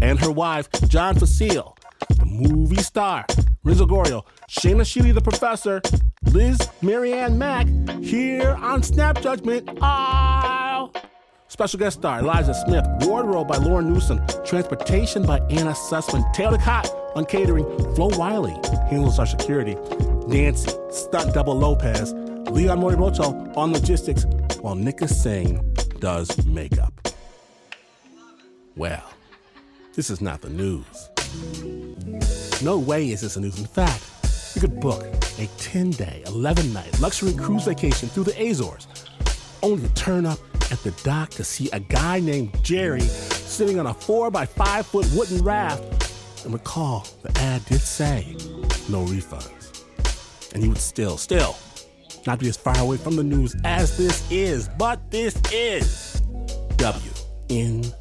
and 0.00 0.18
her 0.20 0.30
wife, 0.30 0.68
John 0.88 1.16
Fecile, 1.16 1.76
the 2.08 2.26
movie 2.26 2.82
star, 2.82 3.26
Renzo 3.64 3.86
Gorio, 3.86 4.24
Shayna 4.48 4.82
Sheely, 4.82 5.12
the 5.12 5.20
professor, 5.20 5.82
Liz 6.30 6.58
Marianne 6.80 7.38
Mack, 7.38 7.66
here 8.00 8.52
on 8.60 8.82
Snap 8.82 9.20
Judgment. 9.20 9.68
Ah! 9.80 10.90
Special 11.52 11.78
guest 11.78 11.98
star 11.98 12.20
Eliza 12.20 12.54
Smith, 12.54 12.86
wardrobe 13.02 13.46
by 13.46 13.58
Lauren 13.58 13.92
Newsom, 13.92 14.26
transportation 14.42 15.22
by 15.22 15.38
Anna 15.50 15.72
Sussman, 15.72 16.24
Taylor 16.32 16.56
Cott 16.56 16.90
on 17.14 17.26
catering, 17.26 17.66
Flo 17.94 18.08
Wiley 18.16 18.54
handles 18.88 19.18
our 19.18 19.26
security, 19.26 19.76
Nancy, 20.26 20.72
stunt 20.90 21.34
double 21.34 21.54
Lopez, 21.54 22.14
Leon 22.50 22.80
Morimoto 22.80 23.54
on 23.54 23.70
logistics, 23.70 24.24
while 24.62 24.74
Nika 24.74 25.06
Singh 25.06 25.60
does 26.00 26.42
makeup. 26.46 27.06
Well, 28.74 29.04
this 29.92 30.08
is 30.08 30.22
not 30.22 30.40
the 30.40 30.48
news. 30.48 31.10
No 32.62 32.78
way 32.78 33.10
is 33.10 33.20
this 33.20 33.34
the 33.34 33.42
news. 33.42 33.58
In 33.58 33.66
fact, 33.66 34.02
you 34.54 34.62
could 34.62 34.80
book 34.80 35.04
a 35.38 35.46
10 35.58 35.90
day, 35.90 36.22
11 36.28 36.72
night 36.72 36.98
luxury 36.98 37.34
cruise 37.34 37.64
vacation 37.64 38.08
through 38.08 38.24
the 38.24 38.42
Azores, 38.42 38.86
only 39.62 39.86
to 39.86 39.92
turn 39.92 40.24
up 40.24 40.38
at 40.72 40.82
the 40.82 40.90
dock 41.04 41.28
to 41.28 41.44
see 41.44 41.68
a 41.72 41.78
guy 41.78 42.18
named 42.18 42.50
Jerry 42.64 43.02
sitting 43.02 43.78
on 43.78 43.86
a 43.86 43.92
four 43.92 44.30
by 44.30 44.46
five 44.46 44.86
foot 44.86 45.06
wooden 45.14 45.44
raft. 45.44 45.84
And 46.44 46.52
recall, 46.54 47.06
the 47.22 47.30
ad 47.40 47.64
did 47.66 47.80
say 47.80 48.34
no 48.88 49.04
refunds. 49.04 49.84
And 50.54 50.62
you 50.62 50.70
would 50.70 50.78
still, 50.78 51.18
still 51.18 51.56
not 52.26 52.38
be 52.38 52.48
as 52.48 52.56
far 52.56 52.78
away 52.78 52.96
from 52.96 53.16
the 53.16 53.22
news 53.22 53.54
as 53.64 53.98
this 53.98 54.26
is, 54.30 54.68
but 54.78 55.10
this 55.10 55.36
is 55.52 56.22
WNYC. 56.76 57.92